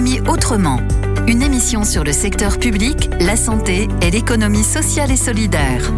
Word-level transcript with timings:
L'économie 0.00 0.30
autrement. 0.30 0.80
Une 1.26 1.42
émission 1.42 1.84
sur 1.84 2.04
le 2.04 2.12
secteur 2.12 2.58
public, 2.58 3.10
la 3.20 3.36
santé 3.36 3.86
et 4.00 4.10
l'économie 4.10 4.62
sociale 4.62 5.10
et 5.10 5.16
solidaire. 5.16 5.92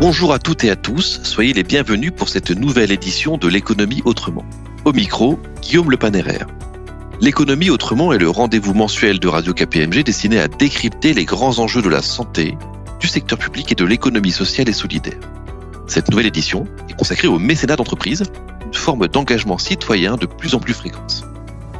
Bonjour 0.00 0.32
à 0.32 0.38
toutes 0.38 0.62
et 0.62 0.70
à 0.70 0.76
tous, 0.76 1.20
soyez 1.24 1.52
les 1.52 1.64
bienvenus 1.64 2.12
pour 2.16 2.28
cette 2.28 2.50
nouvelle 2.50 2.92
édition 2.92 3.38
de 3.38 3.48
l'économie 3.48 4.02
autrement. 4.04 4.44
Au 4.84 4.92
micro, 4.92 5.40
Guillaume 5.62 5.90
Le 5.90 5.96
Panéraire. 5.96 6.46
L'économie 7.20 7.70
autrement 7.70 8.12
est 8.12 8.18
le 8.18 8.30
rendez-vous 8.30 8.74
mensuel 8.74 9.18
de 9.18 9.26
Radio 9.26 9.52
KPMG 9.52 10.04
destiné 10.04 10.38
à 10.38 10.46
décrypter 10.46 11.12
les 11.12 11.24
grands 11.24 11.58
enjeux 11.58 11.82
de 11.82 11.88
la 11.88 12.02
santé, 12.02 12.56
du 13.00 13.08
secteur 13.08 13.38
public 13.38 13.72
et 13.72 13.74
de 13.74 13.84
l'économie 13.84 14.30
sociale 14.30 14.68
et 14.68 14.72
solidaire. 14.72 15.18
Cette 15.88 16.08
nouvelle 16.08 16.26
édition 16.26 16.68
est 16.88 16.96
consacrée 16.96 17.26
au 17.26 17.40
mécénat 17.40 17.74
d'entreprise, 17.74 18.22
une 18.70 18.76
forme 18.76 19.08
d'engagement 19.08 19.58
citoyen 19.58 20.16
de 20.16 20.26
plus 20.26 20.54
en 20.54 20.60
plus 20.60 20.74
fréquente. 20.74 21.24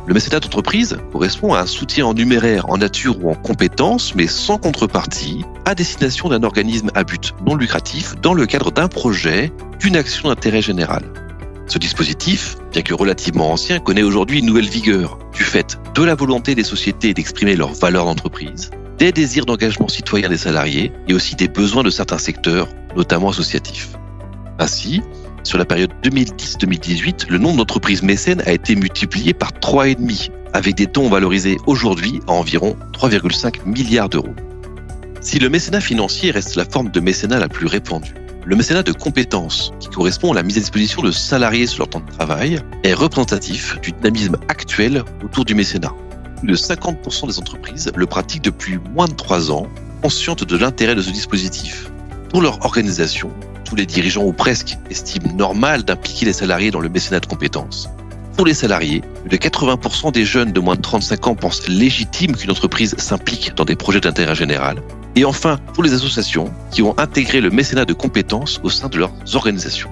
Le 0.08 0.14
mécénat 0.14 0.40
d'entreprise 0.40 0.98
correspond 1.12 1.54
à 1.54 1.60
un 1.60 1.66
soutien 1.66 2.04
en 2.04 2.14
numéraire, 2.14 2.68
en 2.68 2.78
nature 2.78 3.22
ou 3.22 3.30
en 3.30 3.34
compétences, 3.34 4.16
mais 4.16 4.26
sans 4.26 4.58
contrepartie, 4.58 5.44
à 5.66 5.76
destination 5.76 6.28
d'un 6.28 6.42
organisme 6.42 6.90
à 6.96 7.04
but 7.04 7.32
non 7.46 7.54
lucratif 7.54 8.16
dans 8.20 8.34
le 8.34 8.44
cadre 8.46 8.72
d'un 8.72 8.88
projet, 8.88 9.52
d'une 9.78 9.94
action 9.94 10.28
d'intérêt 10.28 10.62
général. 10.62 11.04
Ce 11.68 11.78
dispositif, 11.78 12.56
bien 12.72 12.82
que 12.82 12.92
relativement 12.92 13.52
ancien, 13.52 13.78
connaît 13.78 14.02
aujourd'hui 14.02 14.40
une 14.40 14.46
nouvelle 14.46 14.68
vigueur 14.68 15.16
du 15.32 15.44
fait 15.44 15.78
de 15.94 16.02
la 16.02 16.16
volonté 16.16 16.56
des 16.56 16.64
sociétés 16.64 17.14
d'exprimer 17.14 17.54
leurs 17.54 17.74
valeurs 17.74 18.06
d'entreprise, 18.06 18.72
des 18.98 19.12
désirs 19.12 19.46
d'engagement 19.46 19.86
citoyen 19.86 20.28
des 20.28 20.38
salariés 20.38 20.90
et 21.06 21.14
aussi 21.14 21.36
des 21.36 21.46
besoins 21.46 21.84
de 21.84 21.90
certains 21.90 22.18
secteurs, 22.18 22.66
notamment 22.96 23.30
associatifs. 23.30 23.90
Ainsi, 24.58 25.02
sur 25.42 25.58
la 25.58 25.64
période 25.64 25.90
2010-2018, 26.02 27.28
le 27.28 27.38
nombre 27.38 27.58
d'entreprises 27.58 28.02
mécènes 28.02 28.42
a 28.46 28.52
été 28.52 28.74
multiplié 28.74 29.32
par 29.32 29.52
3,5, 29.52 30.30
avec 30.52 30.74
des 30.74 30.86
tons 30.86 31.08
valorisés 31.08 31.56
aujourd'hui 31.66 32.20
à 32.26 32.32
environ 32.32 32.76
3,5 32.92 33.66
milliards 33.66 34.08
d'euros. 34.08 34.34
Si 35.20 35.38
le 35.38 35.48
mécénat 35.48 35.80
financier 35.80 36.30
reste 36.30 36.56
la 36.56 36.64
forme 36.64 36.90
de 36.90 37.00
mécénat 37.00 37.38
la 37.38 37.48
plus 37.48 37.66
répandue, 37.66 38.14
le 38.44 38.56
mécénat 38.56 38.82
de 38.82 38.92
compétences, 38.92 39.72
qui 39.80 39.88
correspond 39.88 40.32
à 40.32 40.34
la 40.34 40.42
mise 40.42 40.56
à 40.56 40.60
disposition 40.60 41.02
de 41.02 41.10
salariés 41.10 41.66
sur 41.66 41.80
leur 41.80 41.90
temps 41.90 42.00
de 42.00 42.10
travail, 42.10 42.60
est 42.84 42.94
représentatif 42.94 43.78
du 43.80 43.92
dynamisme 43.92 44.36
actuel 44.48 45.04
autour 45.22 45.44
du 45.44 45.54
mécénat. 45.54 45.92
Plus 46.38 46.48
de 46.48 46.56
50% 46.56 47.26
des 47.26 47.38
entreprises 47.38 47.92
le 47.94 48.06
pratiquent 48.06 48.44
depuis 48.44 48.78
moins 48.94 49.08
de 49.08 49.12
3 49.12 49.52
ans, 49.52 49.68
conscientes 50.02 50.44
de 50.44 50.56
l'intérêt 50.56 50.94
de 50.94 51.02
ce 51.02 51.10
dispositif 51.10 51.90
pour 52.30 52.40
leur 52.40 52.64
organisation 52.64 53.30
tous 53.70 53.76
les 53.76 53.86
dirigeants 53.86 54.24
ou 54.24 54.32
presque 54.32 54.76
estiment 54.90 55.32
normal 55.32 55.84
d'impliquer 55.84 56.26
les 56.26 56.32
salariés 56.32 56.72
dans 56.72 56.80
le 56.80 56.88
mécénat 56.88 57.20
de 57.20 57.26
compétences. 57.26 57.88
Pour 58.36 58.44
les 58.44 58.54
salariés, 58.54 59.02
plus 59.20 59.30
de 59.30 59.36
80% 59.36 60.10
des 60.10 60.24
jeunes 60.24 60.50
de 60.50 60.58
moins 60.58 60.74
de 60.74 60.80
35 60.80 61.26
ans 61.28 61.34
pensent 61.36 61.68
légitime 61.68 62.34
qu'une 62.34 62.50
entreprise 62.50 62.96
s'implique 62.98 63.54
dans 63.54 63.64
des 63.64 63.76
projets 63.76 64.00
d'intérêt 64.00 64.34
général. 64.34 64.82
Et 65.14 65.24
enfin, 65.24 65.58
pour 65.72 65.84
les 65.84 65.92
associations 65.92 66.52
qui 66.72 66.82
ont 66.82 66.98
intégré 66.98 67.40
le 67.40 67.50
mécénat 67.50 67.84
de 67.84 67.92
compétences 67.92 68.60
au 68.64 68.70
sein 68.70 68.88
de 68.88 68.98
leurs 68.98 69.12
organisations. 69.34 69.90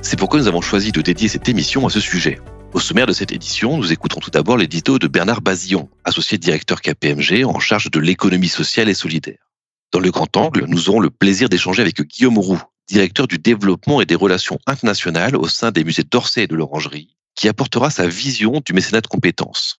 C'est 0.00 0.16
pourquoi 0.16 0.38
nous 0.38 0.46
avons 0.46 0.60
choisi 0.60 0.92
de 0.92 1.02
dédier 1.02 1.26
cette 1.26 1.48
émission 1.48 1.88
à 1.88 1.90
ce 1.90 1.98
sujet. 1.98 2.38
Au 2.72 2.78
sommaire 2.78 3.06
de 3.06 3.12
cette 3.12 3.32
édition, 3.32 3.78
nous 3.78 3.92
écouterons 3.92 4.20
tout 4.20 4.30
d'abord 4.30 4.56
l'édito 4.56 5.00
de 5.00 5.08
Bernard 5.08 5.40
Bazillon, 5.40 5.88
associé 6.04 6.38
directeur 6.38 6.82
KPMG 6.82 7.44
en 7.44 7.58
charge 7.58 7.90
de 7.90 7.98
l'économie 7.98 8.48
sociale 8.48 8.88
et 8.88 8.94
solidaire. 8.94 9.50
Dans 9.90 10.00
le 10.00 10.12
grand 10.12 10.36
angle, 10.36 10.66
nous 10.68 10.88
aurons 10.88 11.00
le 11.00 11.10
plaisir 11.10 11.48
d'échanger 11.48 11.82
avec 11.82 12.00
Guillaume 12.00 12.38
Roux, 12.38 12.62
directeur 12.88 13.28
du 13.28 13.38
développement 13.38 14.00
et 14.00 14.06
des 14.06 14.14
relations 14.14 14.58
internationales 14.66 15.36
au 15.36 15.46
sein 15.46 15.70
des 15.70 15.84
musées 15.84 16.04
d'Orsay 16.04 16.44
et 16.44 16.46
de 16.46 16.56
l'Orangerie, 16.56 17.16
qui 17.34 17.48
apportera 17.48 17.90
sa 17.90 18.08
vision 18.08 18.60
du 18.64 18.72
mécénat 18.72 19.00
de 19.00 19.06
compétences. 19.06 19.78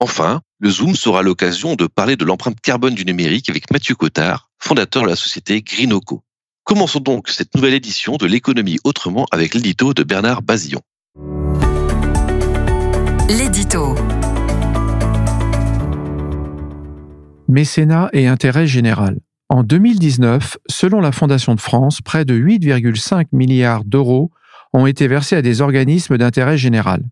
Enfin, 0.00 0.42
le 0.60 0.70
Zoom 0.70 0.94
sera 0.94 1.22
l'occasion 1.22 1.74
de 1.74 1.86
parler 1.86 2.16
de 2.16 2.24
l'empreinte 2.24 2.60
carbone 2.60 2.94
du 2.94 3.04
numérique 3.04 3.48
avec 3.48 3.70
Mathieu 3.70 3.94
Cotard, 3.94 4.50
fondateur 4.58 5.02
de 5.02 5.08
la 5.08 5.16
société 5.16 5.62
Greenoco. 5.62 6.22
Commençons 6.64 7.00
donc 7.00 7.28
cette 7.28 7.54
nouvelle 7.54 7.74
édition 7.74 8.16
de 8.16 8.26
l'économie 8.26 8.78
autrement 8.84 9.26
avec 9.32 9.54
l'édito 9.54 9.94
de 9.94 10.02
Bernard 10.02 10.42
Bazillon. 10.42 10.82
L'édito. 13.28 13.94
Mécénat 17.48 18.10
et 18.12 18.26
intérêt 18.26 18.66
général. 18.66 19.18
En 19.50 19.62
2019, 19.62 20.58
selon 20.68 21.00
la 21.00 21.10
Fondation 21.10 21.54
de 21.54 21.60
France, 21.60 22.02
près 22.02 22.26
de 22.26 22.34
8,5 22.34 23.28
milliards 23.32 23.84
d'euros 23.84 24.30
ont 24.74 24.86
été 24.86 25.08
versés 25.08 25.36
à 25.36 25.42
des 25.42 25.62
organismes 25.62 26.18
d'intérêt 26.18 26.58
général. 26.58 27.02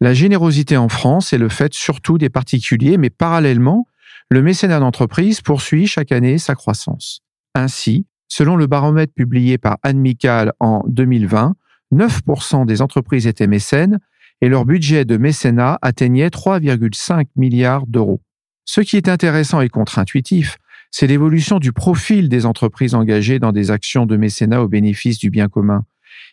La 0.00 0.14
générosité 0.14 0.78
en 0.78 0.88
France 0.88 1.32
est 1.34 1.38
le 1.38 1.50
fait 1.50 1.74
surtout 1.74 2.16
des 2.16 2.30
particuliers, 2.30 2.96
mais 2.96 3.10
parallèlement, 3.10 3.86
le 4.30 4.42
mécénat 4.42 4.80
d'entreprise 4.80 5.42
poursuit 5.42 5.86
chaque 5.86 6.12
année 6.12 6.38
sa 6.38 6.54
croissance. 6.54 7.20
Ainsi, 7.54 8.06
selon 8.28 8.56
le 8.56 8.66
baromètre 8.66 9.12
publié 9.12 9.58
par 9.58 9.76
Admical 9.82 10.52
en 10.60 10.82
2020, 10.86 11.54
9% 11.92 12.64
des 12.64 12.80
entreprises 12.80 13.26
étaient 13.26 13.46
mécènes 13.46 13.98
et 14.40 14.48
leur 14.48 14.64
budget 14.64 15.04
de 15.04 15.16
mécénat 15.16 15.78
atteignait 15.82 16.28
3,5 16.28 17.26
milliards 17.36 17.86
d'euros. 17.86 18.20
Ce 18.64 18.80
qui 18.80 18.96
est 18.96 19.08
intéressant 19.08 19.60
et 19.60 19.68
contre-intuitif, 19.68 20.58
c'est 20.90 21.06
l'évolution 21.06 21.58
du 21.58 21.72
profil 21.72 22.28
des 22.28 22.46
entreprises 22.46 22.94
engagées 22.94 23.38
dans 23.38 23.52
des 23.52 23.70
actions 23.70 24.06
de 24.06 24.16
mécénat 24.16 24.62
au 24.62 24.68
bénéfice 24.68 25.18
du 25.18 25.30
bien 25.30 25.48
commun. 25.48 25.84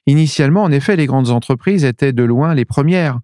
Initialement, 0.08 0.64
en 0.64 0.72
effet, 0.72 0.96
les 0.96 1.06
grandes 1.06 1.30
entreprises 1.30 1.84
étaient 1.84 2.14
de 2.14 2.24
loin 2.24 2.54
les 2.54 2.66
premières, 2.66 3.20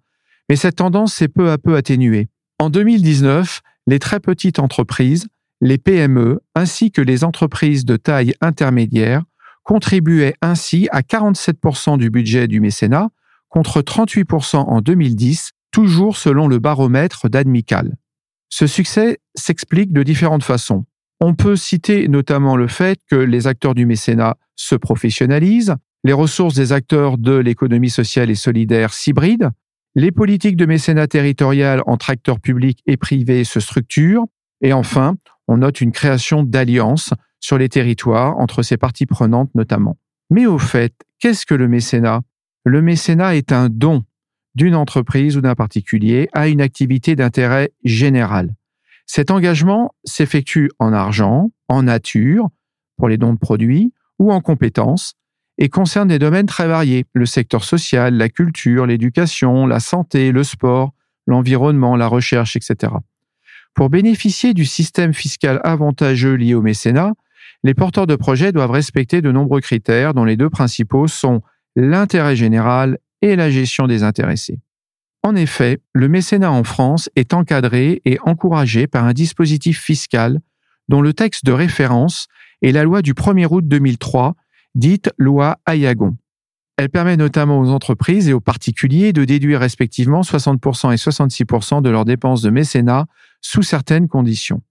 mais 0.48 0.56
cette 0.56 0.76
tendance 0.76 1.14
s'est 1.14 1.28
peu 1.28 1.50
à 1.50 1.58
peu 1.58 1.76
atténuée. 1.76 2.28
En 2.58 2.70
2019, 2.70 3.60
les 3.86 3.98
très 3.98 4.20
petites 4.20 4.58
entreprises, 4.58 5.28
les 5.60 5.78
PME, 5.78 6.40
ainsi 6.54 6.90
que 6.90 7.00
les 7.00 7.24
entreprises 7.24 7.84
de 7.84 7.96
taille 7.96 8.34
intermédiaire 8.40 9.22
contribuaient 9.62 10.34
ainsi 10.42 10.88
à 10.90 11.02
47% 11.02 11.96
du 11.98 12.10
budget 12.10 12.48
du 12.48 12.60
mécénat, 12.60 13.10
contre 13.48 13.80
38% 13.80 14.56
en 14.56 14.80
2010, 14.80 15.52
toujours 15.70 16.16
selon 16.16 16.48
le 16.48 16.58
baromètre 16.58 17.28
d'Admical. 17.28 17.96
Ce 18.48 18.66
succès 18.66 19.18
s'explique 19.34 19.92
de 19.92 20.02
différentes 20.02 20.42
façons. 20.42 20.84
On 21.24 21.34
peut 21.34 21.54
citer 21.54 22.08
notamment 22.08 22.56
le 22.56 22.66
fait 22.66 22.98
que 23.08 23.14
les 23.14 23.46
acteurs 23.46 23.74
du 23.74 23.86
mécénat 23.86 24.36
se 24.56 24.74
professionnalisent, 24.74 25.76
les 26.02 26.12
ressources 26.12 26.56
des 26.56 26.72
acteurs 26.72 27.16
de 27.16 27.36
l'économie 27.36 27.90
sociale 27.90 28.28
et 28.28 28.34
solidaire 28.34 28.92
s'hybrident, 28.92 29.50
les 29.94 30.10
politiques 30.10 30.56
de 30.56 30.66
mécénat 30.66 31.06
territorial 31.06 31.80
entre 31.86 32.10
acteurs 32.10 32.40
publics 32.40 32.82
et 32.86 32.96
privés 32.96 33.44
se 33.44 33.60
structurent, 33.60 34.24
et 34.62 34.72
enfin, 34.72 35.14
on 35.46 35.58
note 35.58 35.80
une 35.80 35.92
création 35.92 36.42
d'alliances 36.42 37.14
sur 37.38 37.56
les 37.56 37.68
territoires 37.68 38.36
entre 38.38 38.64
ces 38.64 38.76
parties 38.76 39.06
prenantes 39.06 39.54
notamment. 39.54 39.98
Mais 40.28 40.46
au 40.46 40.58
fait, 40.58 40.92
qu'est-ce 41.20 41.46
que 41.46 41.54
le 41.54 41.68
mécénat? 41.68 42.22
Le 42.64 42.82
mécénat 42.82 43.36
est 43.36 43.52
un 43.52 43.68
don 43.68 44.02
d'une 44.56 44.74
entreprise 44.74 45.36
ou 45.36 45.40
d'un 45.40 45.54
particulier 45.54 46.28
à 46.32 46.48
une 46.48 46.60
activité 46.60 47.14
d'intérêt 47.14 47.70
général. 47.84 48.56
Cet 49.06 49.30
engagement 49.30 49.94
s'effectue 50.04 50.70
en 50.78 50.92
argent, 50.92 51.50
en 51.68 51.82
nature, 51.84 52.48
pour 52.96 53.08
les 53.08 53.18
dons 53.18 53.32
de 53.32 53.38
produits, 53.38 53.92
ou 54.18 54.32
en 54.32 54.40
compétences, 54.40 55.14
et 55.58 55.68
concerne 55.68 56.08
des 56.08 56.18
domaines 56.18 56.46
très 56.46 56.66
variés, 56.66 57.04
le 57.12 57.26
secteur 57.26 57.64
social, 57.64 58.14
la 58.14 58.28
culture, 58.28 58.86
l'éducation, 58.86 59.66
la 59.66 59.80
santé, 59.80 60.32
le 60.32 60.44
sport, 60.44 60.92
l'environnement, 61.26 61.96
la 61.96 62.06
recherche, 62.06 62.56
etc. 62.56 62.92
Pour 63.74 63.90
bénéficier 63.90 64.54
du 64.54 64.64
système 64.64 65.14
fiscal 65.14 65.60
avantageux 65.64 66.34
lié 66.34 66.54
au 66.54 66.62
mécénat, 66.62 67.12
les 67.64 67.74
porteurs 67.74 68.06
de 68.06 68.16
projets 68.16 68.52
doivent 68.52 68.70
respecter 68.70 69.22
de 69.22 69.30
nombreux 69.30 69.60
critères 69.60 70.14
dont 70.14 70.24
les 70.24 70.36
deux 70.36 70.50
principaux 70.50 71.06
sont 71.06 71.42
l'intérêt 71.76 72.36
général 72.36 72.98
et 73.22 73.36
la 73.36 73.50
gestion 73.50 73.86
des 73.86 74.02
intéressés. 74.02 74.58
En 75.22 75.36
effet, 75.36 75.80
le 75.92 76.08
mécénat 76.08 76.50
en 76.50 76.64
France 76.64 77.08
est 77.14 77.32
encadré 77.32 78.02
et 78.04 78.18
encouragé 78.22 78.86
par 78.86 79.04
un 79.04 79.12
dispositif 79.12 79.80
fiscal 79.80 80.40
dont 80.88 81.00
le 81.00 81.12
texte 81.12 81.44
de 81.44 81.52
référence 81.52 82.26
est 82.60 82.72
la 82.72 82.82
loi 82.82 83.02
du 83.02 83.14
1er 83.14 83.46
août 83.48 83.66
2003, 83.66 84.34
dite 84.74 85.10
loi 85.18 85.58
Ayagon. 85.64 86.16
Elle 86.76 86.88
permet 86.88 87.16
notamment 87.16 87.60
aux 87.60 87.70
entreprises 87.70 88.28
et 88.28 88.32
aux 88.32 88.40
particuliers 88.40 89.12
de 89.12 89.24
déduire 89.24 89.60
respectivement 89.60 90.22
60% 90.22 90.92
et 90.92 90.96
66% 90.96 91.82
de 91.82 91.90
leurs 91.90 92.04
dépenses 92.04 92.42
de 92.42 92.50
mécénat 92.50 93.06
sous 93.40 93.62
certaines 93.62 94.08
conditions. 94.08 94.62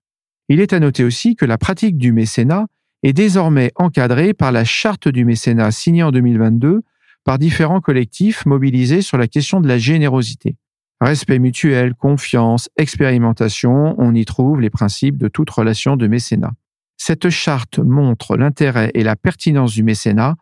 Il 0.49 0.59
est 0.59 0.73
à 0.73 0.79
noter 0.79 1.05
aussi 1.05 1.35
que 1.35 1.45
la 1.45 1.57
pratique 1.57 1.97
du 1.97 2.11
mécénat 2.11 2.65
est 3.03 3.13
désormais 3.13 3.71
encadrée 3.75 4.33
par 4.33 4.51
la 4.51 4.65
charte 4.65 5.07
du 5.07 5.23
mécénat 5.23 5.71
signée 5.71 6.03
en 6.03 6.11
2022 6.11 6.81
par 7.23 7.39
différents 7.39 7.81
collectifs 7.81 8.45
mobilisés 8.45 9.01
sur 9.01 9.17
la 9.17 9.27
question 9.27 9.61
de 9.61 9.67
la 9.67 9.77
générosité. 9.77 10.55
Respect 10.99 11.39
mutuel, 11.39 11.95
confiance, 11.95 12.69
expérimentation, 12.77 13.95
on 13.97 14.13
y 14.13 14.25
trouve 14.25 14.61
les 14.61 14.69
principes 14.69 15.17
de 15.17 15.27
toute 15.27 15.49
relation 15.49 15.97
de 15.97 16.07
mécénat. 16.07 16.51
Cette 16.97 17.29
charte 17.29 17.79
montre 17.79 18.37
l'intérêt 18.37 18.91
et 18.93 19.03
la 19.03 19.15
pertinence 19.15 19.73
du 19.73 19.81
mécénat 19.81 20.35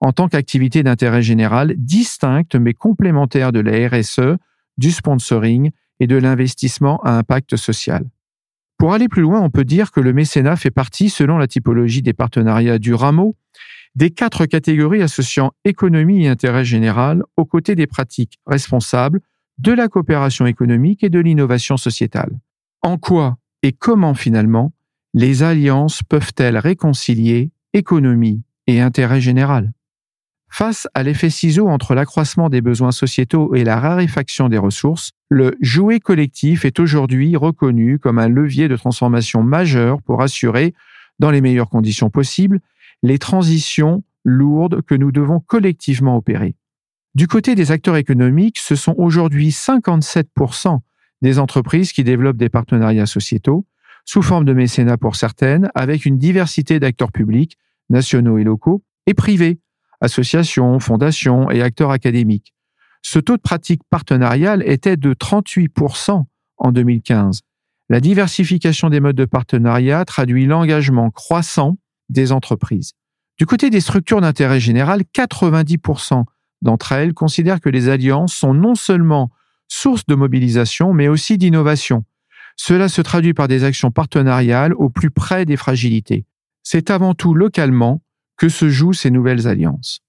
en 0.00 0.12
tant 0.12 0.28
qu'activité 0.28 0.82
d'intérêt 0.82 1.22
général 1.22 1.74
distincte 1.76 2.54
mais 2.54 2.74
complémentaire 2.74 3.52
de 3.52 3.60
la 3.60 3.88
RSE, 3.88 4.36
du 4.78 4.90
sponsoring 4.90 5.70
et 6.00 6.06
de 6.06 6.16
l'investissement 6.16 7.00
à 7.02 7.12
impact 7.12 7.56
social. 7.56 8.04
Pour 8.78 8.92
aller 8.92 9.08
plus 9.08 9.22
loin, 9.22 9.40
on 9.40 9.50
peut 9.50 9.64
dire 9.64 9.90
que 9.90 10.00
le 10.00 10.12
mécénat 10.12 10.56
fait 10.56 10.70
partie, 10.70 11.08
selon 11.08 11.38
la 11.38 11.46
typologie 11.46 12.02
des 12.02 12.12
partenariats 12.12 12.78
du 12.78 12.92
rameau, 12.92 13.36
des 13.94 14.10
quatre 14.10 14.46
catégories 14.46 15.02
associant 15.02 15.52
économie 15.64 16.24
et 16.24 16.28
intérêt 16.28 16.64
général 16.64 17.22
aux 17.36 17.44
côtés 17.44 17.74
des 17.74 17.86
pratiques 17.86 18.38
responsables, 18.46 19.20
de 19.58 19.72
la 19.72 19.88
coopération 19.88 20.46
économique 20.46 21.02
et 21.02 21.08
de 21.08 21.18
l'innovation 21.18 21.76
sociétale. 21.76 22.38
En 22.82 22.98
quoi 22.98 23.38
et 23.62 23.72
comment 23.72 24.14
finalement 24.14 24.72
les 25.14 25.42
alliances 25.42 26.02
peuvent-elles 26.02 26.58
réconcilier 26.58 27.52
économie 27.72 28.42
et 28.66 28.80
intérêt 28.80 29.20
général? 29.20 29.72
Face 30.48 30.88
à 30.94 31.02
l'effet 31.02 31.30
ciseau 31.30 31.68
entre 31.68 31.94
l'accroissement 31.94 32.48
des 32.48 32.60
besoins 32.60 32.92
sociétaux 32.92 33.54
et 33.54 33.64
la 33.64 33.80
raréfaction 33.80 34.48
des 34.48 34.58
ressources, 34.58 35.12
le 35.28 35.56
jouet 35.60 36.00
collectif 36.00 36.64
est 36.64 36.78
aujourd'hui 36.78 37.36
reconnu 37.36 37.98
comme 37.98 38.18
un 38.18 38.28
levier 38.28 38.68
de 38.68 38.76
transformation 38.76 39.42
majeur 39.42 40.00
pour 40.02 40.22
assurer, 40.22 40.72
dans 41.18 41.30
les 41.30 41.40
meilleures 41.40 41.68
conditions 41.68 42.10
possibles, 42.10 42.60
les 43.02 43.18
transitions 43.18 44.02
lourdes 44.24 44.82
que 44.82 44.94
nous 44.94 45.12
devons 45.12 45.40
collectivement 45.40 46.16
opérer. 46.16 46.54
Du 47.14 47.28
côté 47.28 47.54
des 47.54 47.72
acteurs 47.72 47.96
économiques, 47.96 48.58
ce 48.58 48.74
sont 48.76 48.94
aujourd'hui 48.98 49.48
57% 49.48 50.80
des 51.22 51.38
entreprises 51.38 51.92
qui 51.92 52.04
développent 52.04 52.36
des 52.36 52.50
partenariats 52.50 53.06
sociétaux, 53.06 53.66
sous 54.04 54.22
forme 54.22 54.44
de 54.44 54.52
mécénat 54.52 54.98
pour 54.98 55.16
certaines, 55.16 55.70
avec 55.74 56.04
une 56.04 56.18
diversité 56.18 56.78
d'acteurs 56.78 57.12
publics, 57.12 57.56
nationaux 57.88 58.38
et 58.38 58.44
locaux, 58.44 58.82
et 59.06 59.14
privés, 59.14 59.58
associations, 60.00 60.78
fondations 60.78 61.50
et 61.50 61.62
acteurs 61.62 61.90
académiques. 61.90 62.54
Ce 63.02 63.18
taux 63.18 63.36
de 63.36 63.42
pratique 63.42 63.82
partenariale 63.88 64.62
était 64.66 64.96
de 64.96 65.14
38% 65.14 66.24
en 66.58 66.72
2015. 66.72 67.40
La 67.88 68.00
diversification 68.00 68.90
des 68.90 69.00
modes 69.00 69.16
de 69.16 69.24
partenariat 69.24 70.04
traduit 70.04 70.46
l'engagement 70.46 71.10
croissant 71.10 71.76
des 72.08 72.32
entreprises. 72.32 72.92
Du 73.38 73.46
côté 73.46 73.70
des 73.70 73.80
structures 73.80 74.20
d'intérêt 74.20 74.60
général, 74.60 75.02
90% 75.14 76.24
d'entre 76.62 76.92
elles 76.92 77.12
considèrent 77.12 77.60
que 77.60 77.68
les 77.68 77.88
alliances 77.88 78.34
sont 78.34 78.54
non 78.54 78.74
seulement 78.74 79.30
source 79.68 80.06
de 80.06 80.14
mobilisation, 80.14 80.92
mais 80.92 81.08
aussi 81.08 81.36
d'innovation. 81.36 82.04
Cela 82.56 82.88
se 82.88 83.02
traduit 83.02 83.34
par 83.34 83.48
des 83.48 83.64
actions 83.64 83.90
partenariales 83.90 84.72
au 84.74 84.88
plus 84.88 85.10
près 85.10 85.44
des 85.44 85.56
fragilités. 85.56 86.24
C'est 86.62 86.90
avant 86.90 87.14
tout 87.14 87.34
localement 87.34 88.02
que 88.36 88.48
se 88.48 88.68
jouent 88.68 88.94
ces 88.94 89.10
nouvelles 89.10 89.46
alliances. 89.46 90.00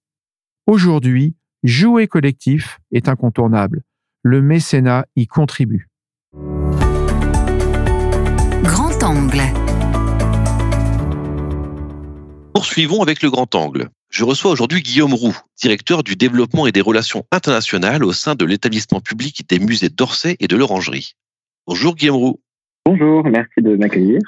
Aujourd'hui, 0.65 1.35
jouer 1.63 2.07
collectif 2.07 2.79
est 2.91 3.09
incontournable. 3.09 3.83
Le 4.23 4.41
mécénat 4.41 5.05
y 5.15 5.27
contribue. 5.27 5.89
Grand 8.63 9.03
angle. 9.03 9.41
Poursuivons 12.57 13.03
avec 13.03 13.21
le 13.21 13.29
grand 13.29 13.53
angle. 13.53 13.89
Je 14.09 14.23
reçois 14.23 14.49
aujourd'hui 14.49 14.81
Guillaume 14.81 15.13
Roux, 15.13 15.37
directeur 15.61 16.01
du 16.01 16.15
développement 16.15 16.65
et 16.65 16.71
des 16.71 16.81
relations 16.81 17.23
internationales 17.31 18.03
au 18.03 18.13
sein 18.13 18.33
de 18.33 18.45
l'établissement 18.45 18.99
public 18.99 19.47
des 19.47 19.59
musées 19.59 19.89
d'Orsay 19.89 20.37
et 20.39 20.47
de 20.47 20.55
l'Orangerie. 20.55 21.13
Bonjour 21.67 21.95
Guillaume 21.95 22.15
Roux. 22.15 22.39
Bonjour, 22.87 23.23
merci 23.25 23.61
de 23.61 23.75
m'accueillir. 23.75 24.21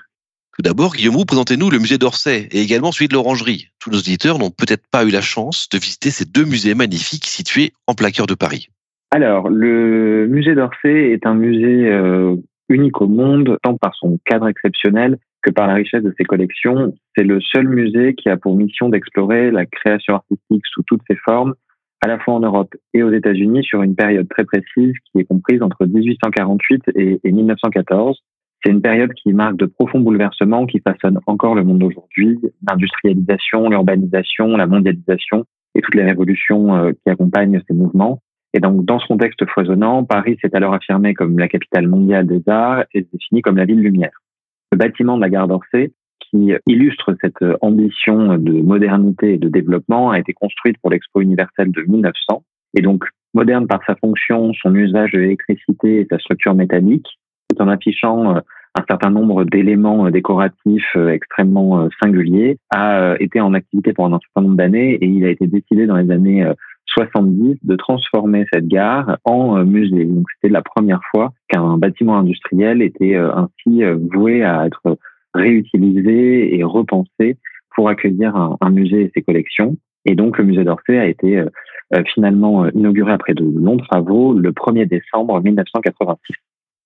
Tout 0.56 0.62
d'abord, 0.62 0.94
Guillaume 0.94 1.16
Roux, 1.16 1.26
présentez-nous 1.26 1.72
le 1.72 1.80
musée 1.80 1.98
d'Orsay 1.98 2.48
et 2.52 2.62
également 2.62 2.92
celui 2.92 3.08
de 3.08 3.14
l'Orangerie. 3.14 3.70
Tous 3.80 3.90
nos 3.90 3.98
auditeurs 3.98 4.38
n'ont 4.38 4.52
peut-être 4.52 4.84
pas 4.92 5.06
eu 5.06 5.10
la 5.10 5.22
chance 5.22 5.68
de 5.70 5.80
visiter 5.80 6.12
ces 6.12 6.26
deux 6.26 6.46
musées 6.46 6.76
magnifiques 6.76 7.26
situés 7.26 7.74
en 7.88 7.96
plein 7.96 8.12
cœur 8.12 8.28
de 8.28 8.36
Paris. 8.36 8.70
Alors, 9.10 9.50
le 9.50 10.28
musée 10.28 10.54
d'Orsay 10.54 11.14
est 11.14 11.26
un 11.26 11.34
musée 11.34 11.88
euh, 11.88 12.36
unique 12.70 13.02
au 13.02 13.08
monde, 13.08 13.58
tant 13.64 13.78
par 13.78 13.96
son 13.96 14.20
cadre 14.26 14.48
exceptionnel 14.48 15.18
que 15.42 15.52
par 15.52 15.68
la 15.68 15.74
richesse 15.74 16.04
de 16.04 16.14
ses 16.18 16.26
collections. 16.26 16.94
C'est 17.18 17.24
le 17.24 17.40
seul 17.42 17.68
musée 17.68 18.14
qui 18.16 18.30
a 18.30 18.38
pour 18.38 18.56
mission 18.56 18.90
d'explorer 18.90 19.52
la 19.52 19.66
création 19.66 20.16
artistique 20.16 20.64
sous 20.72 20.84
toutes 20.84 21.02
ses 21.10 21.18
formes, 21.18 21.56
à 22.02 22.08
la 22.08 22.20
fois 22.20 22.36
en 22.36 22.40
Europe 22.40 22.74
et 22.94 23.04
aux 23.04 23.12
États-Unis, 23.12 23.64
sur 23.64 23.82
une 23.82 23.96
période 23.96 24.28
très 24.30 24.46
précise 24.46 24.94
qui 25.12 25.20
est 25.20 25.26
comprise 25.26 25.62
entre 25.62 25.86
1848 25.86 26.84
et 26.96 27.20
1914 27.24 28.22
c'est 28.64 28.72
une 28.72 28.82
période 28.82 29.14
qui 29.14 29.34
marque 29.34 29.58
de 29.58 29.66
profonds 29.66 30.02
bouleversements 30.02 30.66
qui 30.66 30.82
façonnent 30.82 31.20
encore 31.28 31.56
le 31.56 31.64
monde 31.64 31.80
d'aujourd'hui, 31.80 32.40
l'industrialisation, 32.68 33.70
l'urbanisation, 33.70 34.58
la 34.58 34.68
mondialisation 34.68 35.46
et 35.76 35.82
toutes 35.82 35.96
les 35.96 36.04
révolutions 36.04 36.76
euh, 36.76 36.92
qui 36.92 37.10
accompagnent 37.10 37.62
ces 37.68 37.74
mouvements. 37.74 38.22
Et 38.54 38.60
donc, 38.60 38.86
dans 38.86 39.00
ce 39.00 39.08
contexte 39.08 39.46
foisonnant, 39.46 40.04
Paris 40.04 40.38
s'est 40.42 40.56
alors 40.56 40.74
affirmé 40.74 41.14
comme 41.14 41.38
la 41.38 41.48
capitale 41.48 41.88
mondiale 41.88 42.26
des 42.26 42.42
arts 42.48 42.84
et 42.94 43.04
se 43.04 43.08
définit 43.12 43.42
comme 43.42 43.58
la 43.58 43.66
ville 43.66 43.82
lumière. 43.82 44.12
Le 44.72 44.78
bâtiment 44.78 45.18
de 45.18 45.22
la 45.22 45.30
gare 45.30 45.48
d'Orsay, 45.48 45.92
qui 46.20 46.54
illustre 46.68 47.16
cette 47.22 47.44
ambition 47.62 48.38
de 48.38 48.52
modernité 48.62 49.34
et 49.34 49.38
de 49.38 49.50
développement, 49.50 50.12
a 50.12 50.20
été 50.20 50.34
construite 50.34 50.78
pour 50.82 50.90
l'Expo 50.90 51.22
universelle 51.22 51.72
de 51.72 51.82
1900. 51.82 52.44
Et 52.76 52.82
donc, 52.82 53.04
moderne 53.34 53.68
par 53.68 53.82
sa 53.86 53.96
fonction, 53.96 54.54
son 54.54 54.74
usage 54.76 55.12
de 55.12 55.20
l'électricité 55.20 56.02
et 56.02 56.08
sa 56.10 56.18
structure 56.20 56.54
métallique, 56.54 57.08
en 57.60 57.68
affichant 57.68 58.36
euh, 58.36 58.40
un 58.76 58.84
certain 58.88 59.10
nombre 59.10 59.44
d'éléments 59.44 60.06
euh, 60.06 60.12
décoratifs 60.12 60.96
euh, 60.96 61.10
extrêmement 61.10 61.90
singuliers, 62.02 62.58
a 62.70 63.16
été 63.20 63.42
en 63.42 63.54
activité 63.54 63.94
pendant 63.94 64.18
un 64.18 64.20
certain 64.20 64.48
nombre 64.48 64.58
d'années 64.58 64.94
et 64.94 65.06
il 65.06 65.26
a 65.26 65.30
été 65.30 65.48
décidé 65.48 65.88
dans 65.88 65.98
les 65.98 66.12
années 66.12 66.46
70 66.94 67.58
de 67.64 67.76
transformer 67.76 68.46
cette 68.52 68.68
gare 68.68 69.18
en 69.24 69.64
musée. 69.64 70.06
Donc 70.06 70.26
c'était 70.36 70.52
la 70.52 70.62
première 70.62 71.02
fois 71.12 71.34
qu'un 71.48 71.78
bâtiment 71.78 72.18
industriel 72.18 72.82
était 72.82 73.16
ainsi 73.16 73.84
voué 74.14 74.44
à 74.44 74.66
être 74.66 74.98
réutilisé 75.34 76.58
et 76.58 76.64
repensé 76.64 77.38
pour 77.76 77.90
accueillir 77.90 78.36
un, 78.36 78.70
musée 78.70 79.04
et 79.04 79.12
ses 79.14 79.22
collections. 79.22 79.78
Et 80.06 80.16
donc 80.16 80.38
le 80.38 80.44
musée 80.44 80.64
d'Orsay 80.64 80.98
a 80.98 81.06
été 81.06 81.44
finalement 82.14 82.68
inauguré 82.70 83.12
après 83.12 83.34
de 83.34 83.44
longs 83.44 83.78
travaux 83.78 84.34
le 84.34 84.52
1er 84.52 84.88
décembre 84.88 85.42
1986 85.42 86.36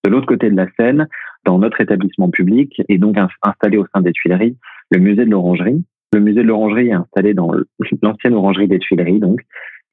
de 0.03 0.09
l'autre 0.09 0.27
côté 0.27 0.49
de 0.49 0.55
la 0.55 0.67
Seine, 0.77 1.07
dans 1.45 1.59
notre 1.59 1.79
établissement 1.81 2.29
public, 2.29 2.81
et 2.89 2.97
donc 2.97 3.17
installé 3.41 3.77
au 3.77 3.85
sein 3.93 4.01
des 4.01 4.11
Tuileries, 4.11 4.57
le 4.91 4.99
musée 4.99 5.25
de 5.25 5.29
l'Orangerie. 5.29 5.83
Le 6.13 6.19
musée 6.19 6.43
de 6.43 6.47
l'Orangerie 6.47 6.89
est 6.89 6.93
installé 6.93 7.33
dans 7.33 7.51
l'ancienne 8.01 8.35
orangerie 8.35 8.67
des 8.67 8.79
Tuileries, 8.79 9.19
donc, 9.19 9.41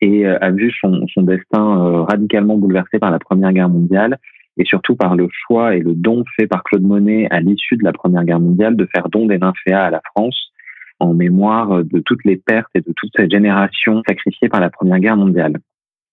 et 0.01 0.27
euh, 0.27 0.39
a 0.41 0.51
vu 0.51 0.73
son, 0.81 1.05
destin 1.19 1.87
euh, 1.87 2.03
radicalement 2.03 2.57
bouleversé 2.57 2.99
par 2.99 3.11
la 3.11 3.19
Première 3.19 3.53
Guerre 3.53 3.69
mondiale 3.69 4.19
et 4.57 4.65
surtout 4.65 4.97
par 4.97 5.17
le 5.17 5.29
choix 5.31 5.77
et 5.77 5.81
le 5.81 5.95
don 5.95 6.25
fait 6.37 6.47
par 6.47 6.63
Claude 6.65 6.83
Monet 6.83 7.29
à 7.31 7.41
l'issue 7.41 7.77
de 7.77 7.85
la 7.85 7.93
Première 7.93 8.25
Guerre 8.25 8.41
mondiale 8.41 8.77
de 8.77 8.87
faire 8.95 9.09
don 9.09 9.27
des 9.27 9.39
nymphéas 9.39 9.85
à 9.85 9.91
la 9.91 10.03
France 10.15 10.53
en 10.99 11.15
mémoire 11.15 11.83
de 11.83 11.99
toutes 12.01 12.25
les 12.25 12.37
pertes 12.37 12.71
et 12.75 12.81
de 12.81 12.93
toute 12.95 13.11
cette 13.17 13.31
génération 13.31 14.03
sacrifiée 14.07 14.49
par 14.49 14.61
la 14.61 14.71
Première 14.71 14.99
Guerre 14.99 15.17
mondiale. 15.17 15.55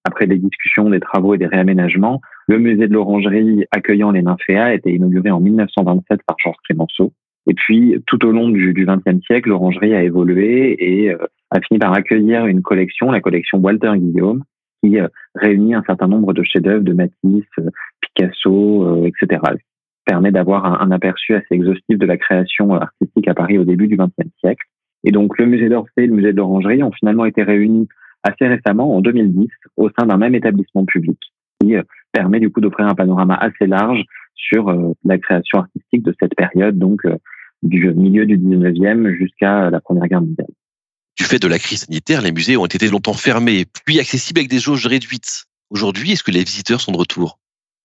Après 0.05 0.27
des 0.27 0.37
discussions, 0.37 0.89
des 0.89 1.01
travaux 1.01 1.35
et 1.35 1.37
des 1.37 1.47
réaménagements, 1.47 2.21
le 2.47 2.59
musée 2.59 2.87
de 2.87 2.93
l'Orangerie 2.93 3.65
accueillant 3.71 4.11
les 4.11 4.21
nymphéas 4.21 4.67
a 4.67 4.73
été 4.73 4.93
inauguré 4.93 5.31
en 5.31 5.41
1927 5.41 6.21
par 6.25 6.37
Georges 6.39 6.55
Clémenceau. 6.65 7.11
Et 7.47 7.53
puis, 7.53 7.95
tout 8.05 8.25
au 8.25 8.31
long 8.31 8.49
du 8.49 8.73
XXe 8.73 9.23
siècle, 9.25 9.49
l'Orangerie 9.49 9.95
a 9.95 10.03
évolué 10.03 10.75
et 10.79 11.13
euh, 11.13 11.17
a 11.51 11.61
fini 11.61 11.79
par 11.79 11.93
accueillir 11.93 12.45
une 12.45 12.61
collection, 12.61 13.09
la 13.09 13.21
collection 13.21 13.59
Walter 13.59 13.93
Guillaume, 13.95 14.43
qui 14.83 14.99
euh, 14.99 15.07
réunit 15.35 15.73
un 15.73 15.83
certain 15.87 16.07
nombre 16.07 16.33
de 16.33 16.43
chefs-d'œuvre 16.43 16.83
de 16.83 16.93
Matisse, 16.93 17.45
euh, 17.59 17.69
Picasso, 18.01 19.05
etc. 19.05 19.41
Ça 19.43 20.13
permet 20.13 20.31
d'avoir 20.31 20.81
un, 20.81 20.91
aperçu 20.91 21.35
assez 21.35 21.47
exhaustif 21.51 21.97
de 21.97 22.05
la 22.05 22.17
création 22.17 22.73
artistique 22.73 23.27
à 23.27 23.33
Paris 23.33 23.57
au 23.57 23.65
début 23.65 23.87
du 23.87 23.97
XXe 23.97 24.29
siècle. 24.39 24.65
Et 25.03 25.11
donc, 25.11 25.37
le 25.37 25.45
musée 25.45 25.69
d'Orsay 25.69 26.03
et 26.03 26.07
le 26.07 26.13
musée 26.13 26.31
de 26.31 26.37
l'Orangerie 26.37 26.83
ont 26.83 26.91
finalement 26.91 27.25
été 27.25 27.43
réunis 27.43 27.87
assez 28.23 28.47
récemment, 28.47 28.95
en 28.95 29.01
2010, 29.01 29.47
au 29.77 29.89
sein 29.97 30.05
d'un 30.05 30.17
même 30.17 30.35
établissement 30.35 30.85
public 30.85 31.19
qui 31.61 31.75
euh, 31.75 31.83
permet 32.11 32.39
du 32.39 32.49
coup 32.49 32.61
d'offrir 32.61 32.87
un 32.87 32.95
panorama 32.95 33.35
assez 33.35 33.67
large 33.67 34.03
sur 34.35 34.69
euh, 34.69 34.93
la 35.03 35.17
création 35.17 35.59
artistique 35.59 36.03
de 36.03 36.13
cette 36.19 36.35
période, 36.35 36.77
donc 36.77 37.05
euh, 37.05 37.17
du 37.63 37.93
milieu 37.93 38.25
du 38.25 38.37
19e 38.37 39.15
jusqu'à 39.17 39.69
la 39.69 39.79
Première 39.79 40.07
Guerre 40.07 40.21
mondiale. 40.21 40.47
Du 41.17 41.23
fait 41.23 41.41
de 41.41 41.47
la 41.47 41.57
crise 41.57 41.85
sanitaire, 41.85 42.21
les 42.21 42.31
musées 42.31 42.57
ont 42.57 42.65
été 42.65 42.87
longtemps 42.89 43.13
fermés, 43.13 43.65
puis 43.85 43.99
accessibles 43.99 44.39
avec 44.39 44.49
des 44.49 44.59
jauges 44.59 44.85
réduites. 44.85 45.45
Aujourd'hui, 45.69 46.11
est-ce 46.11 46.23
que 46.23 46.31
les 46.31 46.43
visiteurs 46.43 46.79
sont 46.79 46.91
de 46.91 46.97
retour? 46.97 47.39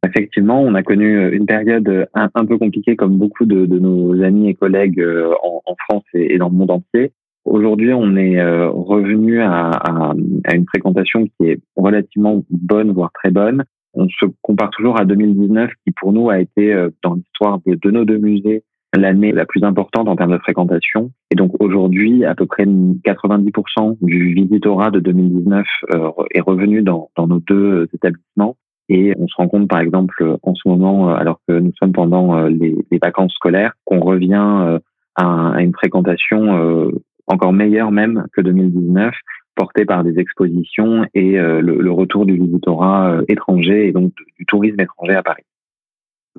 Effectivement, 0.07 0.61
on 0.61 0.75
a 0.75 0.83
connu 0.83 1.33
une 1.33 1.47
période 1.47 2.09
un, 2.15 2.45
peu 2.45 2.59
compliquée 2.59 2.97
comme 2.97 3.17
beaucoup 3.17 3.47
de, 3.47 3.67
nos 3.67 4.21
amis 4.23 4.49
et 4.49 4.55
collègues 4.55 5.03
en, 5.43 5.77
France 5.89 6.05
et, 6.13 6.39
dans 6.39 6.49
le 6.49 6.55
monde 6.55 6.73
entier. 6.73 7.13
Aujourd'hui, 7.45 7.93
on 7.93 8.17
est 8.17 8.39
euh, 8.39 8.69
revenu 8.69 9.41
à, 9.41 9.71
à, 9.71 10.15
à, 10.45 10.55
une 10.55 10.67
fréquentation 10.67 11.25
qui 11.27 11.49
est 11.49 11.61
relativement 11.77 12.45
bonne, 12.51 12.93
voire 12.93 13.11
très 13.13 13.31
bonne. 13.31 13.65
On 13.95 14.09
se 14.09 14.27
compare 14.43 14.71
toujours 14.71 14.99
à 14.99 15.05
2019, 15.05 15.71
qui 15.85 15.93
pour 15.93 16.13
nous 16.13 16.31
a 16.31 16.41
été, 16.41 16.73
euh, 16.73 16.91
dans 17.03 17.15
l'histoire 17.15 17.59
de, 17.67 17.75
de, 17.75 17.91
nos 17.91 18.05
deux 18.05 18.19
musées, 18.19 18.63
l'année 18.97 19.33
la 19.33 19.47
plus 19.47 19.65
importante 19.65 20.09
en 20.09 20.17
termes 20.17 20.33
de 20.33 20.39
fréquentation. 20.39 21.11
Et 21.31 21.35
donc 21.35 21.53
aujourd'hui, 21.61 22.25
à 22.25 22.35
peu 22.35 22.47
près 22.47 22.65
90% 22.65 23.97
du 24.01 24.35
visitorat 24.35 24.91
de 24.91 25.01
2019 25.01 25.67
euh, 25.95 26.11
est 26.33 26.41
revenu 26.41 26.83
dans, 26.83 27.11
dans 27.17 27.27
nos 27.27 27.41
deux 27.41 27.89
établissements. 27.95 28.57
Et 28.89 29.15
on 29.19 29.27
se 29.27 29.35
rend 29.37 29.49
compte, 29.49 29.69
par 29.69 29.81
exemple, 29.81 30.37
en 30.43 30.55
ce 30.55 30.69
moment, 30.69 31.15
alors 31.15 31.41
que 31.49 31.59
nous 31.59 31.73
sommes 31.79 31.93
pendant 31.93 32.47
les, 32.47 32.77
vacances 33.01 33.33
scolaires, 33.33 33.73
qu'on 33.85 34.01
revient 34.01 34.79
à, 35.15 35.55
une 35.61 35.73
fréquentation 35.73 36.91
encore 37.27 37.53
meilleure 37.55 37.91
même 37.91 38.27
que 38.35 38.43
2019, 38.43 39.15
portée 39.55 39.87
par 39.87 40.05
des 40.05 40.19
expositions 40.19 41.07
et 41.15 41.39
le, 41.39 41.91
retour 41.91 42.27
du 42.27 42.35
visitorat 42.35 43.21
étranger 43.29 43.87
et 43.87 43.93
donc 43.93 44.13
du 44.39 44.45
tourisme 44.45 44.81
étranger 44.81 45.15
à 45.15 45.23
Paris. 45.23 45.45